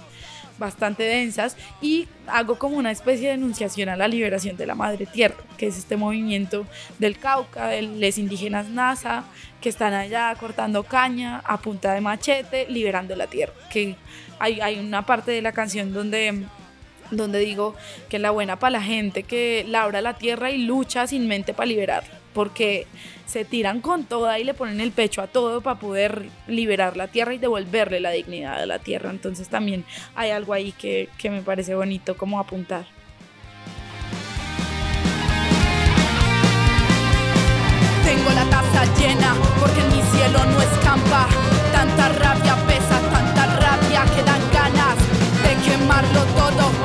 bastante 0.57 1.03
densas 1.03 1.57
y 1.81 2.07
hago 2.27 2.57
como 2.57 2.77
una 2.77 2.91
especie 2.91 3.29
de 3.29 3.35
enunciación 3.35 3.89
a 3.89 3.95
la 3.95 4.07
liberación 4.07 4.57
de 4.57 4.65
la 4.65 4.75
madre 4.75 5.05
tierra, 5.05 5.35
que 5.57 5.67
es 5.67 5.77
este 5.77 5.97
movimiento 5.97 6.65
del 6.99 7.17
Cauca, 7.17 7.67
de 7.67 7.81
los 7.81 8.17
indígenas 8.17 8.69
NASA, 8.69 9.25
que 9.61 9.69
están 9.69 9.93
allá 9.93 10.35
cortando 10.39 10.83
caña 10.83 11.39
a 11.45 11.57
punta 11.57 11.93
de 11.93 12.01
machete, 12.01 12.67
liberando 12.69 13.15
la 13.15 13.27
tierra. 13.27 13.53
Que 13.71 13.95
hay, 14.39 14.61
hay 14.61 14.79
una 14.79 15.05
parte 15.05 15.31
de 15.31 15.41
la 15.41 15.51
canción 15.51 15.93
donde 15.93 16.45
donde 17.17 17.39
digo 17.39 17.75
que 18.09 18.19
la 18.19 18.31
buena 18.31 18.59
para 18.59 18.71
la 18.71 18.81
gente 18.81 19.23
que 19.23 19.65
labra 19.67 20.01
la 20.01 20.15
tierra 20.17 20.51
y 20.51 20.59
lucha 20.59 21.07
sin 21.07 21.27
mente 21.27 21.53
para 21.53 21.67
liberarla, 21.67 22.19
porque 22.33 22.87
se 23.25 23.45
tiran 23.45 23.81
con 23.81 24.03
toda 24.03 24.37
y 24.39 24.43
le 24.43 24.53
ponen 24.53 24.81
el 24.81 24.91
pecho 24.91 25.21
a 25.21 25.27
todo 25.27 25.61
para 25.61 25.79
poder 25.79 26.27
liberar 26.47 26.97
la 26.97 27.07
tierra 27.07 27.33
y 27.33 27.37
devolverle 27.37 27.99
la 27.99 28.11
dignidad 28.11 28.61
a 28.61 28.65
la 28.65 28.79
tierra. 28.79 29.09
Entonces 29.09 29.47
también 29.49 29.85
hay 30.15 30.31
algo 30.31 30.53
ahí 30.53 30.71
que, 30.73 31.09
que 31.17 31.29
me 31.29 31.41
parece 31.41 31.73
bonito 31.73 32.15
como 32.15 32.39
apuntar. 32.39 32.85
Tengo 38.05 38.29
la 38.31 38.45
taza 38.49 38.85
llena 38.99 39.33
porque 39.59 39.79
en 39.79 39.87
mi 39.87 40.01
cielo 40.11 40.39
no 40.45 40.61
escampa. 40.61 41.27
Tanta 41.71 42.09
rabia 42.09 42.55
pesa, 42.67 42.99
tanta 43.11 43.45
rabia 43.59 44.03
que 44.13 44.23
dan 44.23 44.41
ganas 44.51 44.97
de 45.43 45.71
quemarlo 45.71 46.23
todo, 46.35 46.82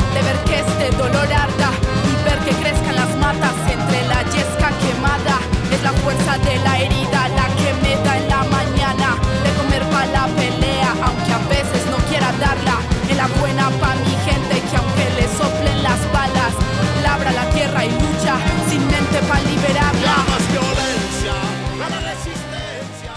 que 0.49 0.61
este 0.61 0.97
dolor 0.97 1.33
arda 1.33 1.71
y 2.11 2.25
ver 2.25 2.39
que 2.41 2.53
crezcan 2.63 2.97
las 2.97 3.15
matas 3.17 3.55
entre 3.71 4.07
la 4.09 4.23
yesca 4.25 4.71
quemada 4.83 5.39
la 5.83 5.93
fuerza 5.93 6.37
de 6.39 6.57
la 6.59 6.79
herida 6.79 7.29
la 7.29 7.47
que 7.57 7.73
me 7.83 7.95
da 8.05 8.17
en 8.17 8.29
la 8.29 8.43
mañana 8.45 9.17
de 9.45 9.51
comer 9.59 9.83
pa' 9.91 10.07
la 10.07 10.27
pelea, 10.27 10.93
aunque 11.03 11.33
a 11.33 11.39
veces 11.49 11.87
no 11.91 11.97
quiera 12.09 12.33
darla. 12.33 12.77
En 13.09 13.17
la 13.17 13.27
buena 13.41 13.71
pa' 13.81 13.95
mi 14.07 14.15
gente 14.29 14.55
que 14.69 14.77
aunque 14.77 15.07
le 15.19 15.27
soplen 15.39 15.83
las 15.83 16.01
balas, 16.13 16.55
labra 17.03 17.33
la 17.33 17.49
tierra 17.51 17.85
y 17.85 17.91
lucha 17.91 18.37
sin 18.69 18.87
mente 18.87 19.19
pa' 19.29 19.41
liberarla. 19.41 20.17
más 20.31 20.45
violencia, 20.53 21.35
la 21.79 22.01
resistencia. 22.11 23.13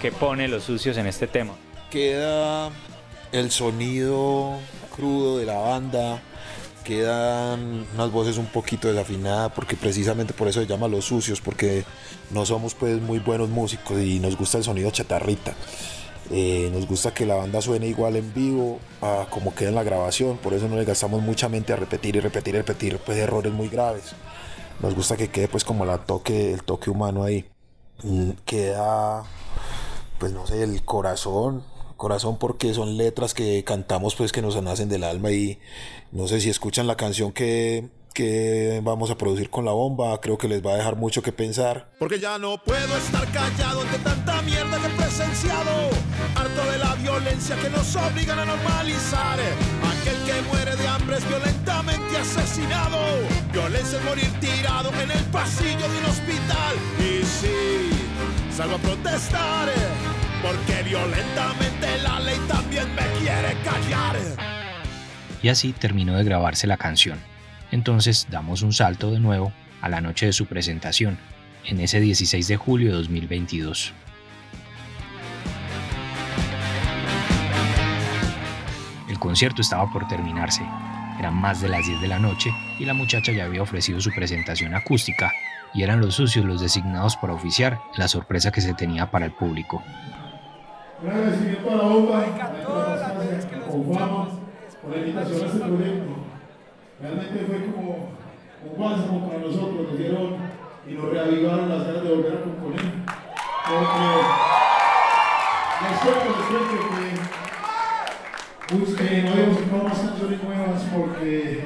¿Qué 0.00 0.10
pone 0.12 0.48
los 0.48 0.64
sucios 0.64 0.96
en 0.96 1.06
este 1.06 1.26
tema? 1.26 1.54
Queda 1.90 2.70
el 3.32 3.50
sonido 3.50 4.58
crudo 4.94 5.38
de 5.38 5.46
la 5.46 5.58
banda 5.58 6.22
quedan 6.86 7.84
unas 7.94 8.12
voces 8.12 8.38
un 8.38 8.46
poquito 8.46 8.86
desafinadas 8.86 9.50
porque 9.52 9.74
precisamente 9.74 10.32
por 10.32 10.46
eso 10.46 10.60
se 10.60 10.68
llama 10.68 10.86
Los 10.86 11.06
Sucios, 11.06 11.40
porque 11.40 11.84
no 12.30 12.46
somos 12.46 12.74
pues 12.76 13.02
muy 13.02 13.18
buenos 13.18 13.48
músicos 13.48 14.00
y 14.00 14.20
nos 14.20 14.36
gusta 14.36 14.58
el 14.58 14.64
sonido 14.64 14.90
chatarrita. 14.92 15.54
Eh, 16.30 16.70
nos 16.72 16.86
gusta 16.86 17.12
que 17.12 17.26
la 17.26 17.34
banda 17.34 17.60
suene 17.60 17.88
igual 17.88 18.14
en 18.14 18.32
vivo 18.32 18.78
a 19.00 19.26
como 19.30 19.52
queda 19.54 19.70
en 19.70 19.74
la 19.74 19.82
grabación, 19.82 20.38
por 20.38 20.54
eso 20.54 20.68
no 20.68 20.76
le 20.76 20.84
gastamos 20.84 21.22
mucha 21.22 21.48
mente 21.48 21.72
a 21.72 21.76
repetir 21.76 22.16
y 22.16 22.20
repetir 22.20 22.54
y 22.54 22.58
repetir 22.58 22.98
pues 22.98 23.18
errores 23.18 23.52
muy 23.52 23.68
graves. 23.68 24.14
Nos 24.80 24.94
gusta 24.94 25.16
que 25.16 25.28
quede 25.28 25.48
pues 25.48 25.64
como 25.64 25.84
la 25.84 25.98
toque, 25.98 26.52
el 26.52 26.62
toque 26.62 26.90
humano 26.90 27.24
ahí. 27.24 27.46
Mm, 28.04 28.30
queda 28.44 29.24
pues 30.18 30.32
no 30.32 30.46
sé, 30.46 30.62
el 30.62 30.84
corazón, 30.84 31.64
corazón 31.96 32.38
porque 32.38 32.74
son 32.74 32.96
letras 32.96 33.34
que 33.34 33.64
cantamos 33.64 34.14
pues 34.14 34.32
que 34.32 34.42
nos 34.42 34.60
nacen 34.62 34.88
del 34.88 35.04
alma 35.04 35.32
y 35.32 35.58
no 36.12 36.28
sé 36.28 36.40
si 36.40 36.50
escuchan 36.50 36.86
la 36.86 36.96
canción 36.96 37.32
que, 37.32 37.88
que 38.14 38.80
vamos 38.82 39.10
a 39.10 39.18
producir 39.18 39.50
con 39.50 39.64
la 39.64 39.72
bomba, 39.72 40.18
creo 40.20 40.38
que 40.38 40.48
les 40.48 40.64
va 40.64 40.72
a 40.72 40.76
dejar 40.76 40.96
mucho 40.96 41.22
que 41.22 41.32
pensar. 41.32 41.90
Porque 41.98 42.18
ya 42.18 42.38
no 42.38 42.56
puedo 42.62 42.96
estar 42.96 43.30
callado 43.30 43.82
ante 43.82 43.98
tanta 43.98 44.40
mierda 44.42 44.78
que 44.78 44.86
he 44.86 44.96
presenciado, 44.96 45.90
harto 46.34 46.70
de 46.70 46.78
la 46.78 46.94
violencia 46.94 47.56
que 47.56 47.68
nos 47.70 47.94
obligan 47.96 48.38
a 48.38 48.44
normalizar. 48.46 49.38
Aquel 49.38 50.16
que 50.24 50.42
muere 50.48 50.76
de 50.76 50.88
hambre 50.88 51.16
es 51.18 51.28
violentamente 51.28 52.16
asesinado, 52.16 52.98
violencia 53.52 53.98
es 53.98 54.04
morir 54.04 54.40
tirado 54.40 54.90
en 55.02 55.10
el 55.10 55.24
pasillo 55.24 55.88
de 55.88 55.98
un 55.98 56.04
hospital. 56.06 56.74
Y 56.98 57.24
sí, 57.24 57.90
salgo 58.56 58.76
a 58.76 58.78
protestar 58.78 59.68
porque 60.42 60.82
violentamente 60.82 61.98
la 62.02 62.20
ley 62.20 62.38
también 62.48 62.86
me 62.94 63.02
quiere 63.18 63.54
callar. 63.64 64.16
Y 65.42 65.48
así 65.48 65.72
terminó 65.72 66.16
de 66.16 66.24
grabarse 66.24 66.66
la 66.66 66.76
canción. 66.76 67.18
Entonces 67.70 68.26
damos 68.30 68.62
un 68.62 68.72
salto 68.72 69.10
de 69.10 69.20
nuevo 69.20 69.52
a 69.80 69.88
la 69.88 70.00
noche 70.00 70.26
de 70.26 70.32
su 70.32 70.46
presentación, 70.46 71.18
en 71.64 71.80
ese 71.80 72.00
16 72.00 72.48
de 72.48 72.56
julio 72.56 72.90
de 72.90 72.96
2022. 72.96 73.92
El 79.08 79.18
concierto 79.18 79.62
estaba 79.62 79.90
por 79.92 80.06
terminarse, 80.08 80.62
eran 81.18 81.34
más 81.34 81.60
de 81.60 81.68
las 81.68 81.86
10 81.86 82.00
de 82.00 82.08
la 82.08 82.18
noche 82.18 82.50
y 82.78 82.84
la 82.84 82.94
muchacha 82.94 83.32
ya 83.32 83.44
había 83.44 83.62
ofrecido 83.62 84.00
su 84.00 84.12
presentación 84.12 84.74
acústica 84.74 85.32
y 85.74 85.82
eran 85.82 86.00
los 86.00 86.14
sucios 86.14 86.44
los 86.44 86.60
designados 86.60 87.16
para 87.16 87.34
oficiar 87.34 87.80
la 87.96 88.08
sorpresa 88.08 88.50
que 88.50 88.60
se 88.60 88.74
tenía 88.74 89.10
para 89.10 89.26
el 89.26 89.32
público. 89.32 89.82
Un 91.02 91.10
agradecimiento 91.10 91.70
a 91.70 91.76
la 91.76 91.82
bomba, 91.82 92.24
con 93.70 93.94
fama, 93.94 94.28
por 94.80 94.90
la 94.90 94.98
invitación 94.98 95.42
a 95.42 95.46
este 95.46 95.58
proyecto. 95.58 96.12
Realmente 97.00 97.44
fue 97.46 97.66
como 97.70 98.08
un 98.64 98.80
bálsamo 98.80 99.28
para 99.28 99.40
nosotros, 99.40 99.88
nos 99.88 99.98
dieron 99.98 100.36
y 100.88 100.94
nos 100.94 101.10
reavivaron 101.10 101.68
las 101.68 101.86
ganas 101.86 102.02
de 102.02 102.08
volver 102.08 102.32
a 102.32 102.40
componer. 102.40 102.80
Porque 103.68 104.06
les 105.82 105.98
cuento, 106.00 106.28
les 106.38 106.46
cuento 106.48 106.76
que 108.96 109.22
no 109.22 109.30
habíamos 109.32 109.58
sacado 109.58 109.84
más 109.84 109.98
canciones 109.98 110.42
nuevas 110.42 110.82
porque, 110.96 111.64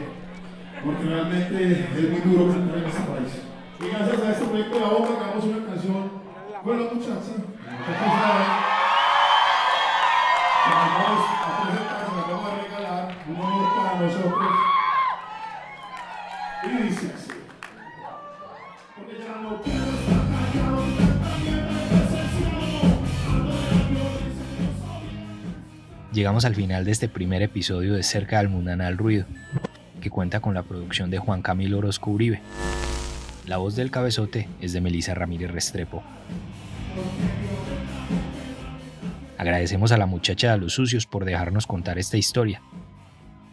porque 0.84 1.04
realmente 1.04 1.88
es 1.94 2.10
muy 2.10 2.20
duro 2.20 2.52
cantar 2.52 2.78
en 2.78 2.84
este 2.84 3.02
país. 3.02 3.32
Y 3.78 3.88
gracias 3.90 4.22
a 4.22 4.32
este 4.32 4.44
proyecto 4.44 4.74
de 4.74 4.80
la 4.80 4.88
bomba 4.88 5.08
grabamos 5.16 5.44
una 5.44 5.66
canción, 5.66 6.10
bueno 6.64 6.82
muchachos, 6.92 7.38
muchachos 7.86 8.79
Llegamos 26.12 26.44
al 26.44 26.56
final 26.56 26.84
de 26.84 26.90
este 26.90 27.08
primer 27.08 27.40
episodio 27.40 27.94
de 27.94 28.02
Cerca 28.02 28.38
del 28.38 28.48
Mundanal 28.48 28.98
Ruido, 28.98 29.26
que 30.00 30.10
cuenta 30.10 30.40
con 30.40 30.54
la 30.54 30.64
producción 30.64 31.08
de 31.08 31.20
Juan 31.20 31.40
Camilo 31.40 31.78
Orozco 31.78 32.10
Uribe. 32.10 32.40
La 33.46 33.58
voz 33.58 33.76
del 33.76 33.92
cabezote 33.92 34.48
es 34.60 34.72
de 34.72 34.80
Melissa 34.80 35.14
Ramírez 35.14 35.52
Restrepo. 35.52 36.02
Agradecemos 39.38 39.92
a 39.92 39.98
la 39.98 40.06
muchacha 40.06 40.50
de 40.50 40.58
los 40.58 40.72
sucios 40.74 41.06
por 41.06 41.24
dejarnos 41.24 41.68
contar 41.68 41.96
esta 41.96 42.16
historia. 42.16 42.60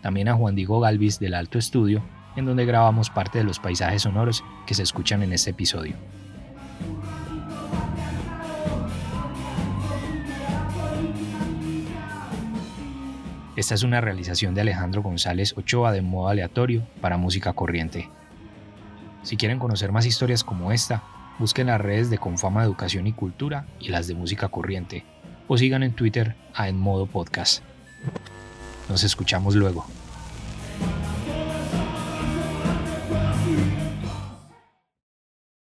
También 0.01 0.27
a 0.27 0.33
Juan 0.33 0.55
Diego 0.55 0.79
Galvis 0.79 1.19
del 1.19 1.35
Alto 1.35 1.59
Estudio, 1.59 2.03
en 2.35 2.45
donde 2.45 2.65
grabamos 2.65 3.11
parte 3.11 3.37
de 3.37 3.43
los 3.43 3.59
paisajes 3.59 4.01
sonoros 4.01 4.43
que 4.65 4.73
se 4.73 4.81
escuchan 4.81 5.21
en 5.21 5.31
este 5.31 5.51
episodio. 5.51 5.95
Esta 13.57 13.73
es 13.73 13.81
una 13.81 14.01
realización 14.01 14.53
de 14.53 14.61
Alejandro 14.61 15.01
González 15.01 15.55
Ochoa 15.57 15.91
de 15.91 16.03
modo 16.03 16.27
aleatorio 16.27 16.87
para 17.01 17.17
música 17.17 17.53
corriente. 17.53 18.07
Si 19.23 19.35
quieren 19.35 19.57
conocer 19.57 19.91
más 19.91 20.05
historias 20.05 20.43
como 20.43 20.71
esta, 20.71 21.03
busquen 21.39 21.65
las 21.65 21.81
redes 21.81 22.11
de 22.11 22.19
Confama 22.19 22.63
Educación 22.63 23.07
y 23.07 23.13
Cultura 23.13 23.65
y 23.79 23.87
las 23.87 24.05
de 24.05 24.13
Música 24.13 24.49
Corriente, 24.49 25.05
o 25.47 25.57
sigan 25.57 25.81
en 25.81 25.93
Twitter 25.93 26.35
a 26.53 26.69
En 26.69 26.77
Modo 26.77 27.07
Podcast. 27.07 27.63
Nos 28.89 29.03
escuchamos 29.03 29.55
luego. 29.55 29.87